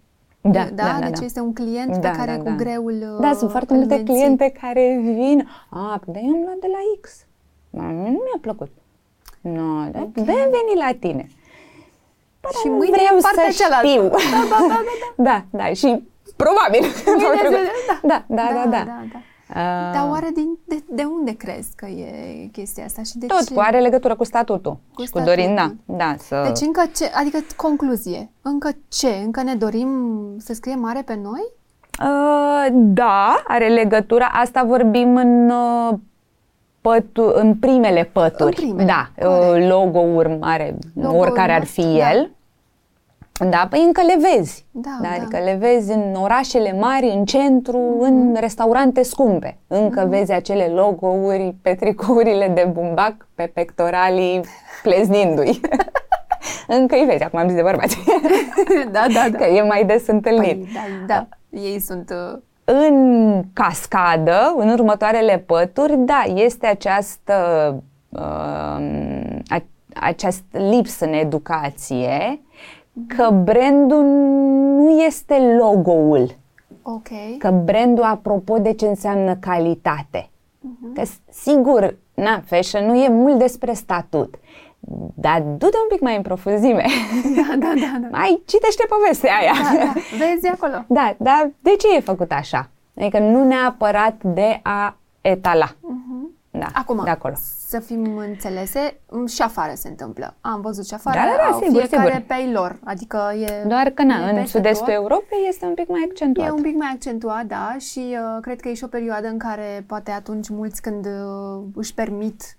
[0.52, 1.26] Da, da, da, da, deci da.
[1.26, 2.56] este un client Da, pe care da, cu da.
[2.56, 4.14] greul Da, uh, sunt foarte îl multe menții.
[4.14, 5.48] cliente care vin.
[5.70, 7.26] A, dar eu am luat de la X.
[7.70, 8.72] Nu mi-a plăcut.
[9.42, 10.24] Nu, dar okay.
[10.24, 11.30] de veni la tine.
[12.40, 13.88] Păi, și mâine vreau partea să cealaltă.
[13.88, 14.02] știu.
[14.10, 14.18] Da,
[14.50, 14.84] da, da,
[15.16, 15.24] da.
[15.24, 16.04] da, da, și
[16.36, 16.84] probabil.
[17.06, 18.02] Mâine da.
[18.08, 18.70] Da, da, da, da.
[18.70, 19.20] da, da, da.
[19.20, 19.37] Uh,
[19.94, 22.10] Dar oare din, de, de unde crezi că e
[22.52, 23.54] chestia asta și de tot, ce?
[23.54, 25.34] Tot, are legătură cu statutul cu și statutul.
[25.34, 25.76] cu dorința.
[25.86, 26.44] Da, să...
[26.46, 29.10] Deci încă ce, adică concluzie, încă ce?
[29.24, 29.90] Încă ne dorim
[30.38, 31.52] să scrie mare pe noi?
[32.02, 34.28] Uh, da, are legătură.
[34.32, 35.98] Asta vorbim în uh,
[36.82, 38.64] pătu- în primele pături.
[38.64, 42.12] În primele, da, uh, logo-uri mare, logo oricare ar fi da.
[42.12, 42.22] el.
[42.22, 42.37] Da,
[43.70, 44.66] păi încă le vezi.
[44.72, 48.08] Da, da, Adică le vezi în orașele mari, în centru, mm-hmm.
[48.08, 49.58] în restaurante scumpe.
[49.68, 50.10] Încă mm-hmm.
[50.10, 54.42] vezi acele logo-uri pe tricourile de bumbac, pe pectoralii
[54.84, 55.60] pleznindu-i.
[56.78, 57.98] încă îi vezi, acum am zis de bărbați.
[58.92, 59.38] da, da, da.
[59.38, 60.58] Că e mai des întâlnit.
[60.58, 60.70] Păi,
[61.08, 62.10] da, da, ei sunt...
[62.10, 62.40] Uh...
[62.70, 67.36] În cascadă, în următoarele pături, da, este această,
[68.10, 68.78] uh,
[69.94, 72.42] această lipsă în educație
[73.08, 74.04] că brandul
[74.78, 76.36] nu este logo-ul.
[76.82, 77.38] Ok.
[77.38, 80.30] Că brandul, apropo de ce înseamnă calitate.
[80.30, 80.94] Uh-huh.
[80.94, 84.36] Că, sigur, na, fashion nu e mult despre statut.
[85.14, 86.86] Dar du-te un pic mai în profunzime.
[87.36, 87.98] Da, da, da.
[88.02, 88.08] da.
[88.18, 89.54] Mai citește povestea aia.
[89.54, 89.94] Da, da.
[89.94, 90.86] Vezi acolo.
[90.88, 92.70] Da, dar de ce e făcut așa?
[93.00, 95.68] Adică nu neapărat de a etala.
[95.68, 96.07] Uh-huh.
[96.60, 97.34] Da, Acum, de acolo.
[97.68, 100.36] să fim înțelese, și afară se întâmplă.
[100.42, 102.26] Am văzut și afară, da, da, da, au sigur, fiecare sigur.
[102.28, 102.80] pe ei lor.
[102.84, 106.48] Adică e Doar că na, în sud-estul Europei este un pic mai accentuat.
[106.48, 109.38] E un pic mai accentuat, da, și uh, cred că e și o perioadă în
[109.38, 112.56] care poate atunci mulți când uh, își permit,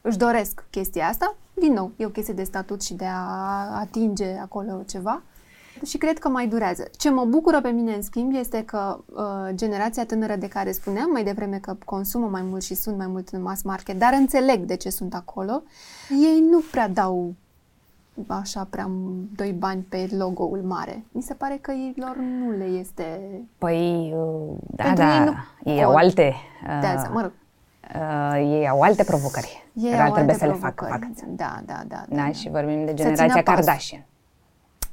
[0.00, 4.38] își doresc chestia asta, din nou, e o chestie de statut și de a atinge
[4.42, 5.22] acolo ceva
[5.84, 6.88] și cred că mai durează.
[6.98, 11.10] Ce mă bucură pe mine, în schimb, este că uh, generația tânără de care spuneam
[11.10, 14.60] mai devreme că consumă mai mult și sunt mai mult în mass market, dar înțeleg
[14.60, 15.62] de ce sunt acolo,
[16.10, 17.34] ei nu prea dau
[18.26, 18.90] așa prea
[19.36, 21.04] doi bani pe logo-ul mare.
[21.12, 23.20] Mi se pare că ei lor nu le este...
[23.58, 26.34] Păi, uh, da, Pentru da, ei, nu ei au alte...
[26.66, 27.32] Uh, de asta, mă rog.
[27.94, 30.90] Uh, ei au alte provocări ei care au trebuie alte să provocări.
[30.90, 31.14] le facă.
[31.14, 31.26] facă.
[31.26, 32.22] Da, da, da, da, da.
[32.22, 32.32] da.
[32.32, 34.04] Și vorbim de generația Kardashian.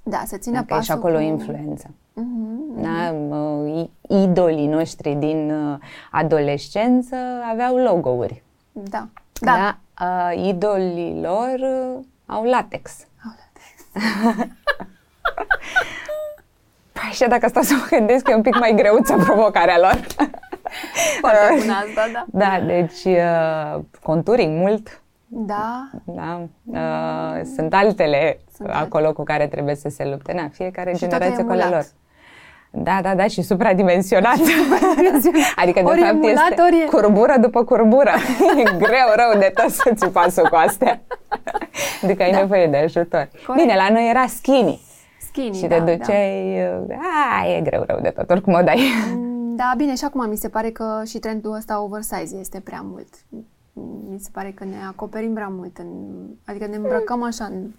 [0.03, 1.21] Da, să țină Dacă pasul e și acolo cu...
[1.21, 1.87] influență.
[1.87, 3.11] Uh-huh, Da?
[3.37, 5.77] Uh, idolii noștri din uh,
[6.11, 7.15] adolescență
[7.51, 8.43] aveau logo-uri.
[8.71, 9.07] Da.
[9.41, 9.51] Da.
[9.51, 9.77] da?
[10.05, 12.91] Uh, idolii lor uh, au latex.
[13.25, 13.65] Au latex.
[16.91, 19.99] păi așa dacă stau să mă gândesc, e un pic mai greuță provocarea lor.
[21.19, 22.25] Foarte bună asta, da.
[22.27, 25.02] Da, deci uh, conturing mult.
[25.35, 25.89] Da.
[26.03, 26.47] Da.
[26.65, 29.17] Uh, sunt altele sunt acolo alte.
[29.17, 30.33] cu care trebuie să se lupte.
[30.33, 31.85] Na, fiecare și generație cu ale lor.
[32.75, 34.37] Da, da, da, și supradimensionat.
[35.61, 36.85] adică, de ori fapt, emulat, este ori e...
[36.85, 38.11] curbură după curbură.
[38.57, 41.01] e greu rău de tot să ți pasul cu astea.
[42.03, 42.37] adică ai da.
[42.37, 43.29] nevoie de ajutor.
[43.45, 43.65] Corect.
[43.65, 44.81] Bine, la noi era skinny.
[45.19, 46.57] Skinny, Și da, te duceai,
[46.87, 46.95] da.
[47.41, 48.79] a, e greu rău de tot, oricum o dai.
[49.55, 53.07] Da, bine, și acum mi se pare că și trendul ăsta oversize este prea mult.
[54.09, 55.87] Mi se pare că ne acoperim prea mult, în,
[56.45, 57.69] adică ne îmbrăcăm așa în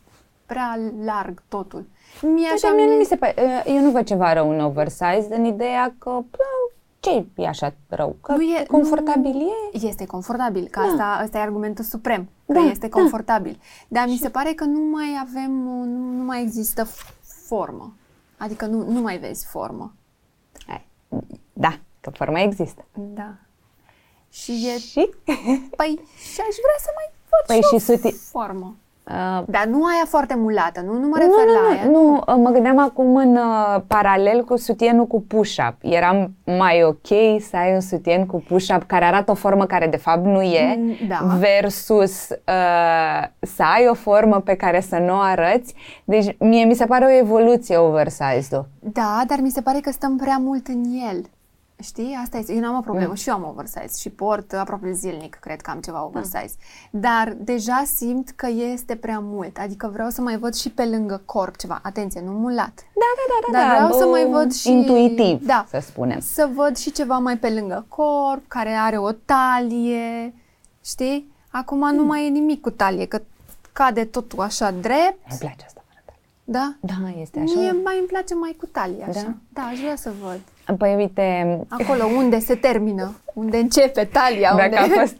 [0.46, 1.86] prea larg totul.
[2.22, 3.34] Mie așa mie nu mi se pare,
[3.66, 6.20] eu nu văd ceva rău în oversize în ideea că
[7.00, 8.16] ce e așa rău?
[8.20, 9.86] Că nu e confortabil nu, e?
[9.86, 10.86] Este confortabil, că da.
[10.86, 12.98] asta, asta e argumentul suprem, că da, este da.
[12.98, 13.52] confortabil.
[13.88, 13.98] Da.
[13.98, 15.84] Dar mi se pare că nu mai avem, nu,
[16.16, 16.86] nu mai există
[17.46, 17.92] formă.
[18.36, 19.92] Adică nu, nu mai vezi formă.
[21.52, 22.84] Da, că forma există.
[22.94, 23.34] Da.
[24.40, 24.78] Și e...
[24.78, 25.10] Și?
[25.78, 26.00] Păi,
[26.32, 28.18] și aș vrea să mai văd păi și, și suti...
[28.30, 28.76] formă.
[29.10, 31.84] Uh, Dar nu aia foarte mulată, nu, nu mă refer nu, la nu, aia.
[31.84, 35.74] Nu, nu, mă gândeam acum în uh, paralel cu sutienul cu push-up.
[35.80, 37.06] Eram mai ok
[37.40, 40.76] să ai un sutien cu push-up care arată o formă care de fapt nu e,
[40.78, 41.36] mm, da.
[41.38, 45.74] versus uh, să ai o formă pe care să nu o arăți.
[46.04, 48.68] Deci mie mi se pare o evoluție oversize-ul.
[48.78, 51.24] Da, dar mi se pare că stăm prea mult în el.
[51.84, 52.18] Știi?
[52.22, 52.52] Asta este.
[52.52, 53.08] Eu n-am o problemă.
[53.08, 53.14] Mm.
[53.14, 56.04] Și eu am oversize și port aproape zilnic, cred că am ceva mm.
[56.04, 56.54] oversize.
[56.90, 57.00] Mm.
[57.00, 59.58] Dar deja simt că este prea mult.
[59.58, 61.80] Adică vreau să mai văd și pe lângă corp ceva.
[61.82, 62.74] Atenție, nu mulat.
[62.74, 63.58] Da, da, da, da.
[63.58, 64.70] Dar vreau da, să mai văd și...
[64.70, 66.20] Intuitiv, da, să spunem.
[66.20, 70.34] Să văd și ceva mai pe lângă corp, care are o talie.
[70.84, 71.32] Știi?
[71.50, 71.94] Acum mm.
[71.94, 73.22] nu mai e nimic cu talie, că
[73.72, 75.30] cade totul așa drept.
[75.30, 75.84] Îmi place asta.
[76.44, 76.74] Da?
[76.80, 77.60] Da, este așa.
[77.60, 79.22] Mie mai îmi place mai cu talie, așa.
[79.22, 79.34] Da?
[79.48, 80.40] Da, aș vrea să văd.
[80.78, 81.58] Păi uite...
[81.68, 84.54] Acolo unde se termină, unde începe talia.
[84.56, 84.94] Dacă unde...
[84.94, 85.16] a fost,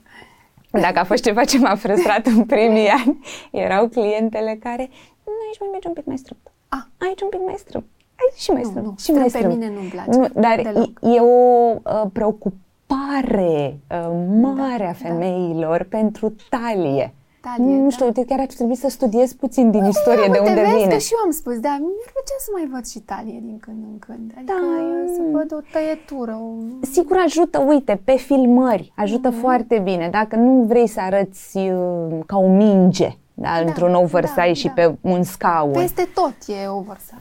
[0.70, 3.18] dacă a fost ceva ce m-a frustrat în primii ani,
[3.50, 4.90] erau clientele care,
[5.24, 6.52] nu, aici mai merge un pic mai strâmt.
[6.68, 7.06] Ah.
[7.06, 7.84] Aici un pic mai strâmt.
[8.14, 8.86] Aici și mai strâmt.
[8.86, 9.46] Nu, și mai strâmt.
[9.46, 10.10] pe mine nu-mi place.
[10.10, 10.90] Nu, dar deloc.
[11.00, 17.14] e, e o uh, preocupare întrebare uh, mare Da, a femeilor pentru talie.
[17.44, 17.88] Talie, nu da.
[17.90, 20.88] știu, uite, chiar ar trebui să studiez puțin din istorie de Uite, unde vezi vine.
[20.92, 23.76] că și eu am spus, da, mi-ar plăcea să mai văd și talie din când
[23.92, 24.32] în când.
[24.36, 24.80] Adică Da.
[24.80, 26.48] eu să văd o tăietură, o...
[26.92, 29.38] Sigur ajută, uite, pe filmări, ajută Mhm.
[29.38, 30.08] foarte bine.
[30.12, 34.72] Dacă nu vrei să arăți uh, ca o minge, da, într-un oversize da, și da.
[34.72, 35.72] pe un scaun.
[35.72, 37.18] Peste tot e oversize.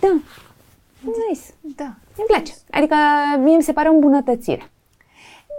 [0.00, 0.12] Da,
[1.28, 1.40] nice.
[1.76, 1.90] Da.
[2.16, 2.52] Îmi place.
[2.70, 2.94] Adică
[3.38, 4.70] mie mi se pare o îmbunătățire.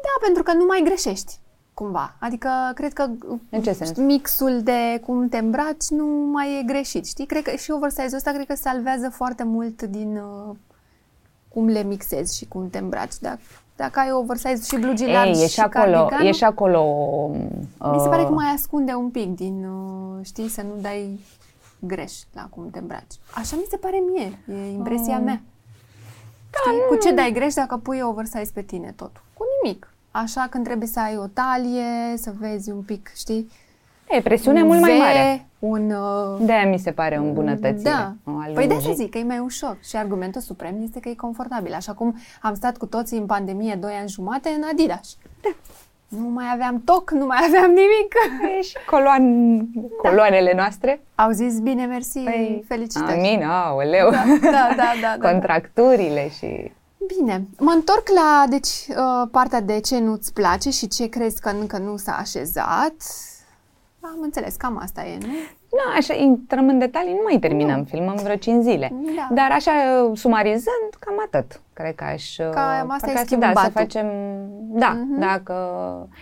[0.06, 1.34] Da, pentru că nu mai greșești,
[1.76, 2.16] cumva.
[2.20, 3.10] Adică, cred că
[3.50, 3.98] În ce sens?
[3.98, 7.26] mixul de cum te îmbraci nu mai e greșit, știi?
[7.26, 10.56] Cred că și oversize-ul ăsta cred că salvează foarte mult din uh,
[11.48, 13.14] cum le mixezi și cum te îmbraci.
[13.22, 13.40] Dacă,
[13.76, 16.82] dacă ai oversize și blugi largi Ei, e și acolo, cardigan, e și acolo
[17.92, 21.20] mi se pare că uh, mai ascunde un pic din, uh, știi, să nu dai
[21.80, 23.14] greș la cum te îmbraci.
[23.34, 25.24] Așa mi se pare mie, e impresia Mm.
[25.24, 25.42] mea.
[26.66, 29.22] Știi, cu ce dai greș dacă pui oversize pe tine totul?
[29.34, 29.90] Cu nimic.
[30.24, 33.52] Așa când trebuie să ai o talie, să vezi un pic, știi?
[34.10, 35.46] E, presiunea un mult mai V, mare.
[35.60, 35.92] Un...
[35.92, 37.90] Uh, De-aia mi se pare o îmbunătățire.
[37.90, 38.14] da.
[38.24, 38.74] o Păi de alungire.
[38.74, 39.78] asta zic că e mai ușor.
[39.84, 41.74] Și argumentul suprem este că e confortabil.
[41.74, 45.18] Așa cum am stat cu toții în pandemie 2 ani jumate în Adidas.
[45.42, 45.50] Da.
[46.08, 48.14] Nu mai aveam toc, nu mai aveam nimic.
[48.58, 49.24] E și coloan,
[50.02, 51.02] coloanele noastre.
[51.16, 53.12] Au zis bine, mersi, Păi, felicitări.
[53.18, 54.10] Amin, aoleu.
[54.10, 55.28] Da, da, da, da, da.
[55.30, 56.72] Contracturile și...
[57.08, 61.50] Bine, mă întorc la deci, uh, partea de ce nu-ți place și ce crezi că
[61.50, 62.96] încă nu s-a așezat.
[64.00, 65.28] Am înțeles, cam asta e, nu?
[65.72, 68.94] Nu, așa, intrăm în detalii, nu mai terminăm, filmăm vreo 5 zile.
[69.16, 69.28] Da.
[69.32, 69.72] Dar așa,
[70.14, 71.62] sumarizând, cam atât.
[71.80, 72.36] Cred că aș...
[72.36, 73.62] Ca asta parcă e aș- Da, schimbatul.
[73.64, 74.06] să facem...
[74.60, 75.54] Da, dacă...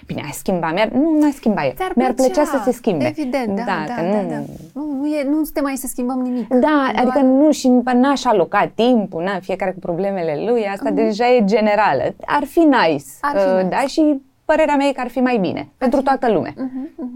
[0.05, 1.71] Bine, a schimba, mi-ar, nu, nu a schimba eu.
[1.75, 3.05] Ți-ar Mi-ar plăcea să se schimbe.
[3.05, 4.29] Evident, da, da, că da, nu...
[4.29, 4.39] da.
[4.73, 6.47] Nu, nu, e, nu suntem aici să schimbăm nimic.
[6.47, 11.29] Da, Doar- adică nu și n-aș aloca timpul, na, fiecare cu problemele lui, asta deja
[11.29, 12.03] e generală.
[12.25, 13.17] Ar fi nice, Mhm.
[13.21, 13.67] Ar fi uh, nice.
[13.69, 16.53] da, și părerea mea e că ar fi mai bine pentru toată lumea.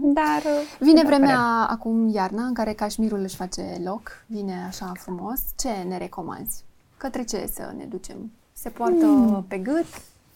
[0.02, 1.66] Dar uh, Vine da, vremea părere.
[1.70, 5.40] acum iarna în care cașmirul își face loc, vine așa frumos.
[5.56, 6.64] Ce ne recomanzi?
[6.98, 8.16] Către ce să ne ducem?
[8.52, 9.86] Se poartă pe gât?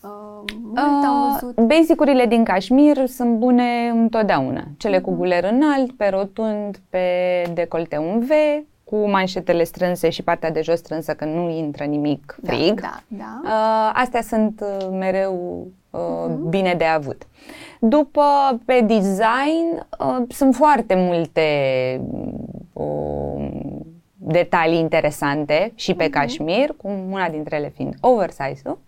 [0.01, 1.61] Uh, mult am Uh, văzut.
[1.61, 4.65] Basicurile din cașmir sunt bune întotdeauna.
[4.77, 7.07] Cele cu guler înalt, pe rotund, pe
[7.55, 8.31] decolte un V,
[8.85, 12.81] cu manșetele strânse și partea de jos strânsă, că nu intră nimic frig.
[12.81, 13.41] Da, da, da.
[13.45, 17.27] Uh, astea sunt uh, mereu uh, bine de avut.
[17.81, 18.23] După,
[18.65, 21.43] pe design, uh, sunt foarte multe
[22.73, 23.51] uh,
[24.25, 28.79] detalii interesante și pe cașmir, cum una dintre ele fiind oversize-ul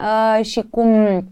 [0.00, 1.22] uh, și cum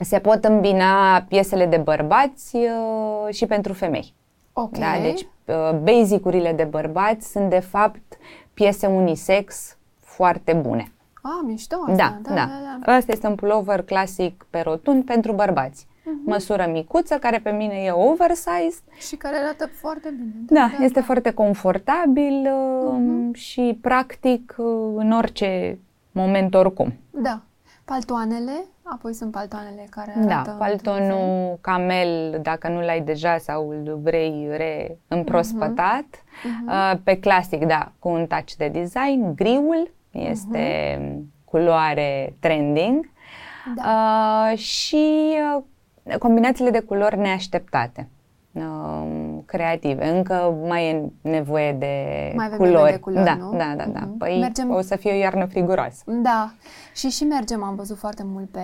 [0.00, 4.14] se pot îmbina piesele de bărbați uh, și pentru femei.
[4.52, 4.78] Ok.
[4.78, 4.98] Da?
[5.02, 8.18] Deci, uh, basicurile de bărbați sunt, de fapt,
[8.54, 10.92] piese unisex foarte bune.
[11.22, 11.96] Ah, mișto asta.
[11.96, 12.46] Da, da, da.
[12.46, 12.92] da, da.
[12.92, 15.86] Asta este un pullover clasic pe rotund pentru bărbați.
[16.24, 18.82] Măsură micuță, care pe mine e oversized.
[19.08, 20.32] Și care arată foarte bine.
[20.46, 25.78] Da, este foarte confortabil uh, și practic uh, în orice
[26.12, 26.92] moment oricum.
[27.10, 27.40] Da.
[27.84, 30.78] Paltoanele, apoi sunt paltoanele care Da, arată într-un fel.
[30.78, 36.04] paltonul camel, dacă nu l-ai deja sau îl vrei re împrospătat.
[36.66, 40.98] Uh, Pe clasic, da, cu un touch de design, griul este
[41.44, 43.10] culoare trending
[43.74, 43.82] Da.
[44.52, 45.62] uh, și uh,
[46.18, 48.08] combinațiile de culori neașteptate.
[48.52, 50.16] uh, creative.
[50.16, 51.94] Încă mai e nevoie de
[52.36, 52.74] Mai avem culori.
[52.74, 53.50] nevoie de culori, da, nu?
[53.50, 54.00] da, da, da.
[54.00, 54.16] Mhm.
[54.16, 56.02] Păi Mergem- o să fie o iarnă friguroasă.
[56.06, 56.52] Da,
[56.94, 58.60] și și mergem, am văzut foarte mult pe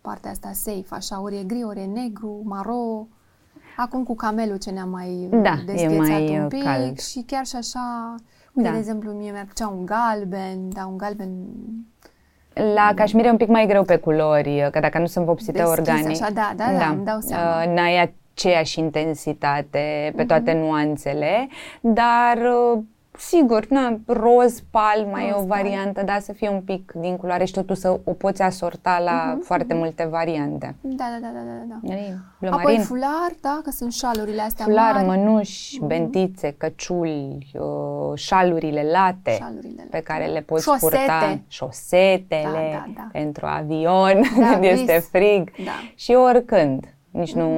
[0.00, 3.06] partea asta safe, așa, ori e gri, ori e negru, maro.
[3.76, 6.98] Acum cu camelul ce ne-am mai Da, e dezghețat mai, un uh, pic cald.
[6.98, 8.14] și chiar și așa,
[8.52, 8.74] uite, Da.
[8.74, 11.30] de exemplu, mie mi-ar plăcea un galben, da, un galben
[12.74, 15.70] La cașmir e un pic mai greu pe culori, că dacă nu sunt vopsite Deschis,
[15.78, 16.22] organic.
[16.22, 17.62] așa, da, da, da, îmi dau seama.
[17.62, 20.26] uh, N-ai aceeași intensitate pe Mhm.
[20.26, 21.48] toate nuanțele,
[21.80, 22.82] dar uh,
[23.18, 27.44] sigur, na, roz, palma e Roz, o variantă, da, să fie un pic din culoare
[27.44, 30.74] și totul să o poți asorta la Mhm, foarte multe variante.
[30.80, 31.94] da, da, da, da, da, da.
[31.94, 35.06] Ei, Apoi Blămarin, fular, da, că sunt șalurile astea fular, mari.
[35.06, 40.86] mănuși, bentițe, căciuli, uh, șalurile late Șalurile pe care le poți Șosete.
[40.96, 42.42] purta, șosetele
[42.72, 43.08] Da, da, da.
[43.12, 45.08] pentru avion Da, când este vis.
[45.08, 45.70] frig Da.
[45.94, 46.94] și oricând.
[47.10, 47.48] Nici nu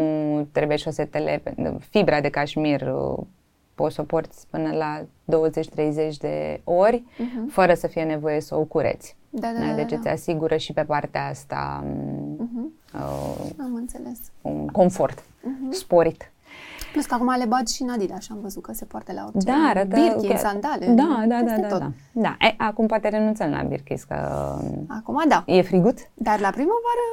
[0.52, 1.42] trebuie șosetele,
[1.90, 3.24] fibra de cașmir uh,
[3.74, 5.00] poți să o porți până la
[6.10, 7.04] 20-30 de ori
[7.48, 9.16] fără să fie nevoie să o cureți.
[9.30, 10.10] Da, da, da, Deci da, îți da.
[10.10, 14.18] asigură și pe partea asta um, uh, Am înțeles.
[14.42, 15.24] un confort
[15.70, 16.28] sporit.
[16.92, 19.24] Plus că acum le bagi și în Adidas și am văzut că se poartă la
[19.34, 19.46] orice.
[19.50, 20.00] Da, arată...
[20.00, 20.86] Birkin, chiar- sandale.
[20.86, 21.78] Da, da, da, peste da, tot.
[21.78, 21.90] da.
[22.12, 24.14] Da, e, acum poate renunțăm la birchis, că
[24.88, 25.42] Acum da.
[25.46, 26.00] e friguț.
[26.14, 27.04] Dar la primăvară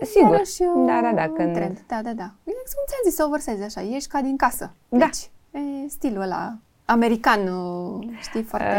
[0.00, 0.30] e Sigur.
[0.30, 1.78] iarăși, uh, Da, da, da, un când- trend.
[1.86, 2.30] Da, da, da.
[2.44, 4.72] E cum ți-am zis, să o vărsezi așa, ești ca din casă.
[4.88, 5.08] Da.
[5.50, 6.52] Deci, e stilul ăla
[6.84, 8.76] american, uh, știi, foarte...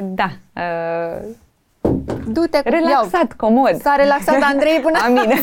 [0.00, 1.34] Uh, da, uh,
[2.26, 2.68] Du-te cu...
[2.68, 3.68] relaxat, comod.
[3.68, 3.78] Iau.
[3.78, 5.34] S-a relaxat Andrei până A mine.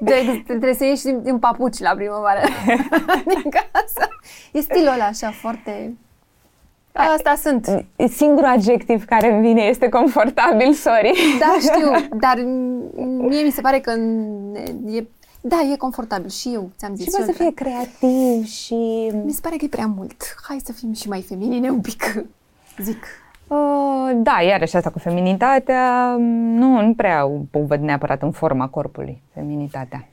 [0.00, 2.40] de, trebuie să ieși din, din papuci la primăvară
[3.34, 4.08] din casă.
[4.52, 5.96] E stilul ăla așa foarte...
[6.92, 7.86] Asta sunt.
[8.08, 11.12] Singurul adjectiv care îmi vine este confortabil, sorry.
[11.38, 12.34] Da, știu, dar
[13.18, 13.90] mie mi se pare că
[14.90, 15.04] e,
[15.46, 17.04] da, e confortabil și eu ți-am zis.
[17.04, 18.74] Și poate eu să fie creativ și...
[19.24, 20.34] Mi se pare că e prea mult.
[20.42, 22.02] Hai să fim și mai feminine un pic,
[22.86, 23.04] zic.
[23.46, 26.16] Uh, da, iarăși asta cu feminitatea,
[26.58, 30.08] nu, nu prea o văd neapărat în forma corpului, feminitatea.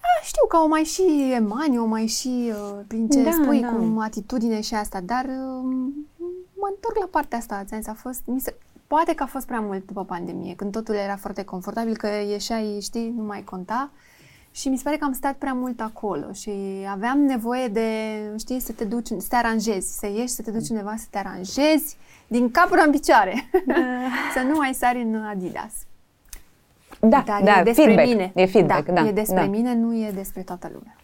[0.00, 3.60] Da, știu că o mai și emani, o mai și uh, prin ce Da, spui,
[3.60, 3.68] da.
[3.68, 5.64] cum atitudine și asta, dar uh,
[6.54, 8.54] mă întorc la partea asta, ți a fost, mi se,
[8.86, 12.78] poate că a fost prea mult după pandemie, când totul era foarte confortabil, că ieșeai,
[12.80, 13.90] știi, nu mai conta
[14.52, 16.50] și mi se pare că am stat prea mult acolo și
[16.90, 17.88] aveam nevoie de,
[18.38, 21.18] știi, să te duci, să te aranjezi, să ieși, să te duci undeva, să te
[21.18, 21.96] aranjezi
[22.26, 23.34] din cap până în picioare,
[24.34, 25.72] să nu mai sari în Adidas.
[27.00, 28.32] Da, Dar da, e despre feedback, mine.
[28.34, 29.06] e feedback, da.
[29.06, 29.46] E despre da.
[29.46, 30.96] mine, nu e despre toată lumea.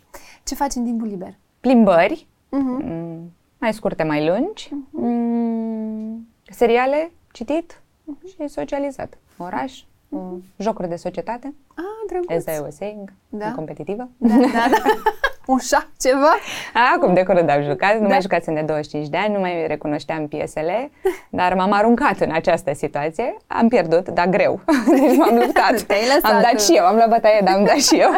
[0.45, 1.35] Ce faci în timpul liber?
[1.61, 2.83] Plimbări, Mhm.
[2.85, 8.27] mm, mai scurte, mai lungi, mm, seriale, citit Mhm.
[8.29, 9.19] și socializat.
[9.37, 9.83] Oraș,
[10.17, 12.47] uh, jocuri de societate, Ah, drăguț.
[12.47, 13.47] as I was saying, Da.
[13.47, 14.09] în competitivă.
[14.17, 14.83] Da, da, da.
[15.47, 16.35] Un șah, ceva?
[16.95, 18.07] Acum de curând am jucat, nu Da.
[18.09, 20.91] mai jucasem de 25 de ani, nu mai recunoșteam piesele,
[21.31, 24.61] dar m-am aruncat în această situație, am pierdut, dar greu,
[25.01, 25.81] deci m-am luptat.
[25.87, 26.33] Te-ai lăsat.
[26.33, 28.11] Am dat și eu, am luat bătaie, dar am dat și eu.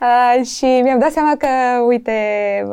[0.00, 1.48] Uh, și mi-am dat seama că,
[1.86, 2.12] uite,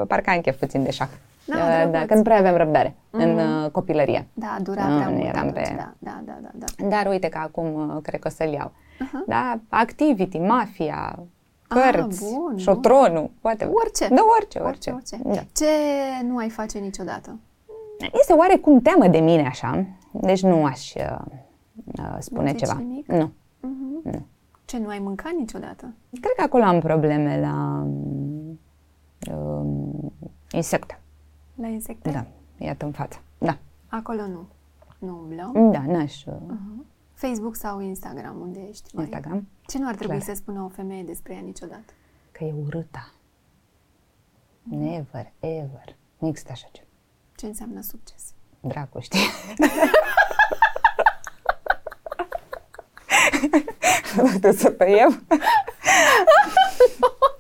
[0.07, 1.07] parcă am chef puțin de șah.
[1.49, 2.07] Da, Uh, da, drăguț.
[2.07, 4.27] că nu prea aveam răbdare în uh, copilărie.
[4.33, 6.87] Da, dura Nu, prea nu mult eram atunci, pe- da, da, da, da, da.
[6.87, 8.71] Dar uite că acum uh, cred că o să-l iau.
[9.27, 11.19] Da, Activity, Mafia,
[11.67, 13.65] Ah, cărți, bun, șotronul, poate.
[13.65, 14.07] Orice.
[14.07, 14.91] Da, orice, orice.
[14.91, 15.39] Orice, orice.
[15.39, 15.65] Da.
[15.65, 17.39] Ce nu ai face niciodată?
[18.13, 21.17] Este oarecum teamă de mine așa, deci nu aș uh,
[21.99, 22.79] uh, spune Nu zici ceva.
[22.79, 23.07] nimic?
[23.11, 23.31] Nu.
[24.65, 25.93] Ce nu ai mâncat niciodată?
[26.21, 27.83] Cred că acolo am probleme la
[29.33, 30.13] um,
[30.51, 30.98] insecte.
[31.61, 32.09] La insecte?
[32.11, 32.25] Da,
[32.57, 33.19] iată în față.
[33.37, 33.57] Da,
[33.87, 34.47] Acolo nu.
[34.99, 35.71] Nu umblăm.
[35.71, 36.33] da, n-aș uh,
[37.13, 38.95] Facebook sau Instagram, unde ești?
[38.95, 40.27] mai- Instagram, Ce nu ar trebui Clar.
[40.29, 41.93] să spună o femeie despre ea niciodată?
[42.31, 43.11] că e urâtă.
[44.63, 45.95] Never, ever.
[46.17, 46.87] Nu există așa ceva.
[47.35, 48.33] Ce înseamnă succes?
[48.59, 49.19] Dracu, știi?
[54.15, 55.23] Trebuie să tăiem.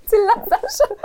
[0.05, 0.95] Ți-l las așa.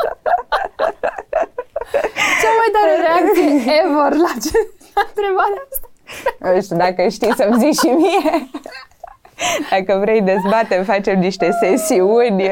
[2.45, 4.59] Cea mai tare reacție ever la, ce,
[4.95, 5.89] la întrebarea asta.
[6.53, 8.49] Nu știu, dacă știi să-mi zici și mie.
[9.71, 12.49] Dacă vrei dezbatem, facem niște sesiuni.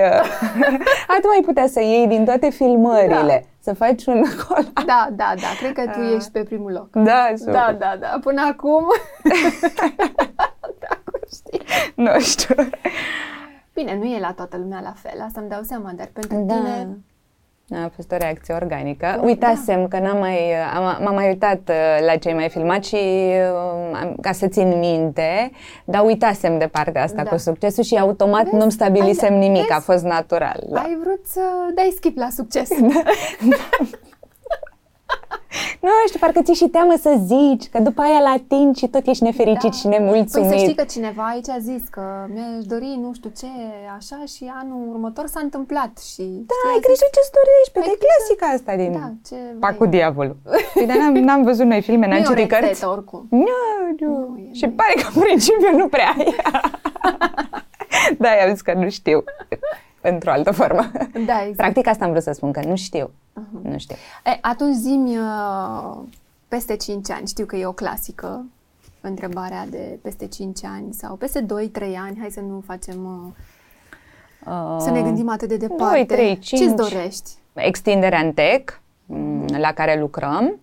[1.15, 4.67] Atunci mai putea să iei din toate filmările, să faci un acolo.
[4.87, 7.05] Da, da, da, cred că tu ești pe primul loc.
[7.05, 7.53] Da, super.
[7.53, 8.85] Da, da, da, până acum.
[10.85, 11.63] da, cum știi.
[11.95, 12.55] Nu știu.
[13.75, 16.55] Bine, nu e la toată lumea la fel, asta îmi dau seama, dar pentru Da.
[16.55, 16.89] tine...
[17.71, 19.21] A fost o reacție organică.
[19.23, 22.95] Uitasem că n-am mai, am, m-am mai uitat uh, la ce ai mai filmat și
[22.95, 25.51] uh, am- ca să țin minte,
[25.85, 27.31] dar uitasem de partea asta Da.
[27.31, 28.57] cu succesul și automat Vezi?
[28.57, 29.85] nu-mi stabilisem Ai- nimic, a vezi?
[29.85, 30.63] fost natural.
[30.69, 30.81] Da.
[30.81, 31.41] Ai vrut să
[31.75, 32.69] dai skip la succes.
[35.81, 39.07] Nu știu, parcă ți și teamă să zici, că după aia la atingi și tot
[39.07, 40.49] ești nefericit și nemulțumit.
[40.49, 42.03] Păi să știi că cineva aici a zis că
[42.35, 43.47] mi-aș dori nu știu ce,
[43.97, 46.23] așa, și anul următor s-a întâmplat și...
[46.51, 48.93] Da, știi, a ai zis, crezut ce-ți dorești, pe Ai de crezut- clasica asta din
[49.01, 49.91] Da, ce Pac cu vrei.
[49.99, 50.37] diavolul.
[50.75, 52.67] Păi, dar n-am, n-am văzut noi filme, Nu n-am e o citit cărți.
[52.67, 53.23] rețetă, oricum.
[53.31, 53.59] Nu,
[54.01, 54.09] nu.
[54.19, 54.75] Nu e, Și nu e.
[54.81, 56.29] pare că în principiu nu prea ai.
[58.23, 59.19] da, i-am zis că nu știu.
[60.03, 60.91] Într-o altă formă.
[61.27, 61.57] Da, exact.
[61.57, 63.11] Practic asta am vrut să spun, că nu știu.
[63.63, 63.97] Nu știu.
[64.25, 65.99] E, atunci zi-mi uh,
[66.49, 67.27] peste 5 ani.
[67.27, 68.45] Știu că e o clasică
[69.01, 71.47] întrebarea de peste 5 ani sau peste 2-3
[71.97, 72.17] ani.
[72.21, 73.35] Hai să nu facem...
[74.47, 75.95] Uh, să ne gândim atât de departe.
[75.95, 76.61] 2, 3, 5.
[76.63, 77.31] Ce-ți dorești?
[77.55, 78.75] Extinderea în tech,
[79.07, 80.59] m, la care lucrăm.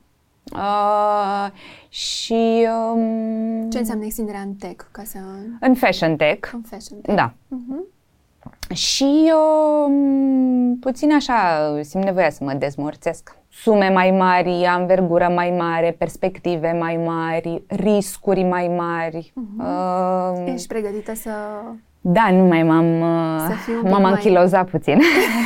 [0.54, 1.48] Uh,
[1.90, 4.86] și um, Ce înseamnă extinderea în tech?
[4.92, 5.18] Ca să...
[5.60, 6.50] în fashion tech.
[6.54, 7.16] În fashion tech.
[7.16, 7.34] Da.
[7.48, 7.84] Mhm.
[8.74, 9.32] Și
[9.86, 13.38] um, puțin așa simt nevoia să mă dezmorțesc.
[13.50, 19.34] Sume mai mari, anvergură mai mare, perspective mai mari, riscuri mai mari.
[19.58, 21.32] Uh, Ești pregătită să
[22.02, 24.12] Da, nu mai m-am, m-am mai...
[24.12, 25.02] anchilozat puțin.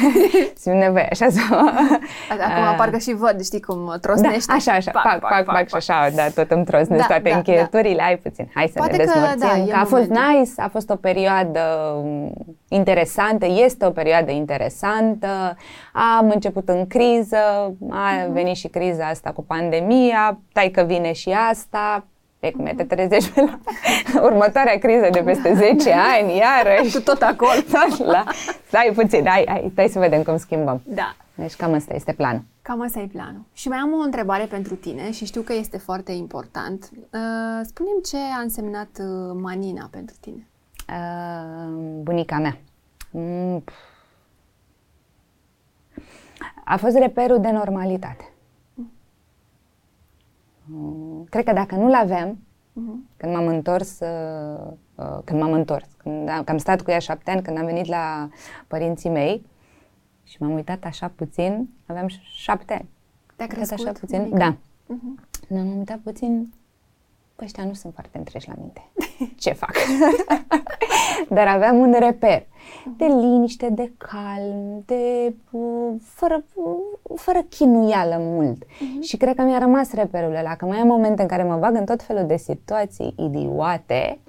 [0.62, 1.39] Simt nevoie așa să...
[2.30, 4.43] Acum uh, parcă și văd, știi cum trosnește.
[4.47, 7.01] Da, așa, așa, pac, pac, pac, pac, pac, pac și așa, da, tot îmi trosnesc
[7.01, 8.04] da, toate da, încheieturile, da.
[8.04, 9.39] ai puțin, hai să Poate ne dezmărțim.
[9.39, 11.62] Că, da, că a fost nice, a fost o perioadă
[12.68, 15.58] interesantă, este o perioadă interesantă,
[16.18, 17.38] am început în criză,
[17.89, 18.34] a mhm.
[18.34, 22.06] venit și criza asta cu pandemia, tai că vine și asta,
[22.44, 23.60] E cum te trezești pe la
[24.30, 26.91] următoarea criză de peste 10 ani, iarăși.
[26.91, 27.52] Tu tot acolo.
[27.72, 28.24] Tot la...
[28.68, 30.82] Stai puțin, hai, hai, stai să vedem cum schimbăm.
[30.86, 31.16] Da.
[31.36, 32.44] Deci cam asta este planul.
[32.62, 33.41] Cam asta e planul.
[33.54, 36.89] Și mai am o întrebare pentru tine și știu că este foarte important.
[36.94, 40.48] Uh, spune-mi ce a însemnat uh, Manina pentru tine.
[40.89, 42.58] Uh, bunica mea.
[43.12, 43.64] Mm.
[46.66, 48.32] A fost reperul de normalitate.
[50.76, 52.38] Mm, cred că dacă nu-l aveam,
[52.71, 53.17] uh-huh.
[53.17, 57.32] când m-am întors, uh, uh, când m-am întors, când am, am stat cu ea șapte
[57.32, 58.30] ani, când am venit la
[58.67, 59.45] părinții mei
[60.24, 62.89] și m-am uitat așa puțin, aveam șapte ani.
[63.36, 63.80] Te-a crescut?
[63.80, 64.38] Așa puțin, mică?
[64.38, 64.55] da.
[64.55, 65.47] Uh-huh.
[65.49, 66.53] M-am uitat puțin,
[67.36, 68.91] păi ăștia nu sunt foarte întreși la minte.
[69.43, 69.74] Ce fac?
[71.36, 72.45] Dar aveam un reper
[72.97, 75.34] de liniște, de calm, de
[76.03, 76.43] fără,
[77.15, 78.63] fără chinuială mult.
[78.65, 79.01] Uh-huh.
[79.01, 81.76] Și cred că mi-a rămas reperul ăla, că mai am momente în care mă bag
[81.76, 84.19] în tot felul de situații idiote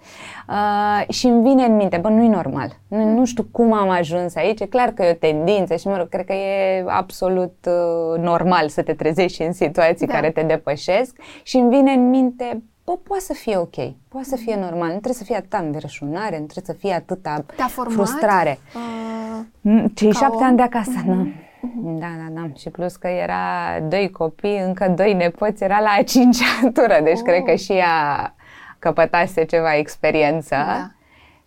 [0.49, 2.77] uh, și îmi vine în minte, bă, nu-i normal.
[2.89, 5.97] Nu, nu știu cum am ajuns aici, e clar că e o tendință și, mă
[5.97, 10.13] rog, cred că e absolut uh, normal să te trezești în situații da.
[10.13, 13.75] care te depășesc și îmi vine în minte, bă, poate să fie ok,
[14.09, 17.45] poate să fie normal, nu trebuie să fie atâta înverșunare, nu trebuie să fie atâta
[17.89, 18.59] frustrare.
[19.63, 20.45] Uh, Cei șapte om?
[20.45, 21.07] ani de acasă, uh-huh.
[21.07, 21.25] nu.
[21.25, 21.99] Uh-huh.
[21.99, 22.51] Da, da, da.
[22.57, 27.19] Și plus că era doi copii, încă doi nepoți, era la a cincea tură, deci
[27.19, 27.25] oh.
[27.25, 28.35] cred că și ea
[28.79, 30.55] căpătase ceva experiență.
[30.55, 30.91] Da.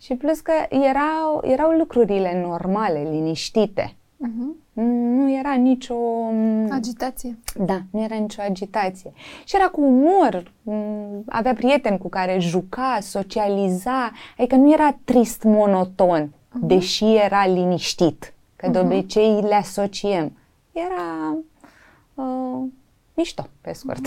[0.01, 3.96] Și plus că erau, erau lucrurile normale, liniștite.
[4.25, 4.55] Uh-huh.
[4.73, 5.95] Nu era nicio...
[6.69, 7.37] Agitație.
[7.55, 9.13] Da, nu era nicio agitație.
[9.43, 10.53] Și era cu umor,
[11.25, 16.59] avea prieteni cu care juca, socializa, adică nu era trist, monoton, uh-huh.
[16.61, 18.71] deși era liniștit, că uh-huh.
[18.71, 20.37] de obicei le asociem.
[20.71, 21.37] Era
[22.13, 22.67] uh,
[23.13, 24.01] mișto, pe scurt.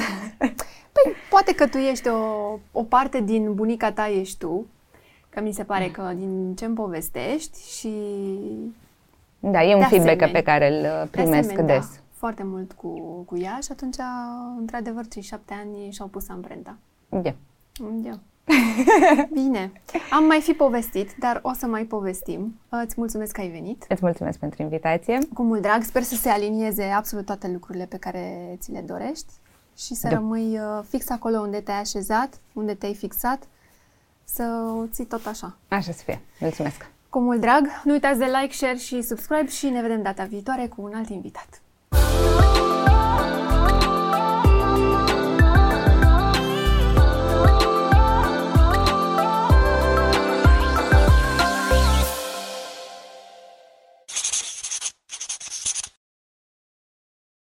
[0.92, 4.66] Păi, poate că tu ești o, o parte din bunica ta, ești tu,
[5.28, 7.92] că mi se pare că din ce-mi povestești și
[9.40, 10.40] da, e un de feedback asemenea.
[10.40, 11.86] pe care îl uh, primesc de asemenea, des.
[11.86, 12.88] Da, foarte mult cu,
[13.26, 13.96] cu ea și atunci,
[14.58, 16.76] într-adevăr, cei șapte ani și-au pus amprenta.
[17.08, 17.34] Da.
[17.80, 18.18] Da.
[19.40, 19.72] Bine.
[20.10, 22.60] Am mai fi povestit, dar o să mai povestim.
[22.68, 23.84] Îți mulțumesc că ai venit.
[23.88, 25.18] Îți mulțumesc pentru invitație.
[25.34, 25.82] Cu mult drag.
[25.82, 29.32] Sper să se alinieze absolut toate lucrurile pe care ți le dorești
[29.76, 30.14] și să da.
[30.14, 33.42] rămâi uh, fix acolo unde te-ai așezat, unde te-ai fixat,
[34.24, 35.56] să o ții tot așa.
[35.68, 36.20] Așa să fie.
[36.40, 36.90] Mulțumesc.
[37.10, 40.66] Cu mult drag, nu uitați de like, share și subscribe și ne vedem data viitoare
[40.66, 41.60] cu un alt invitat.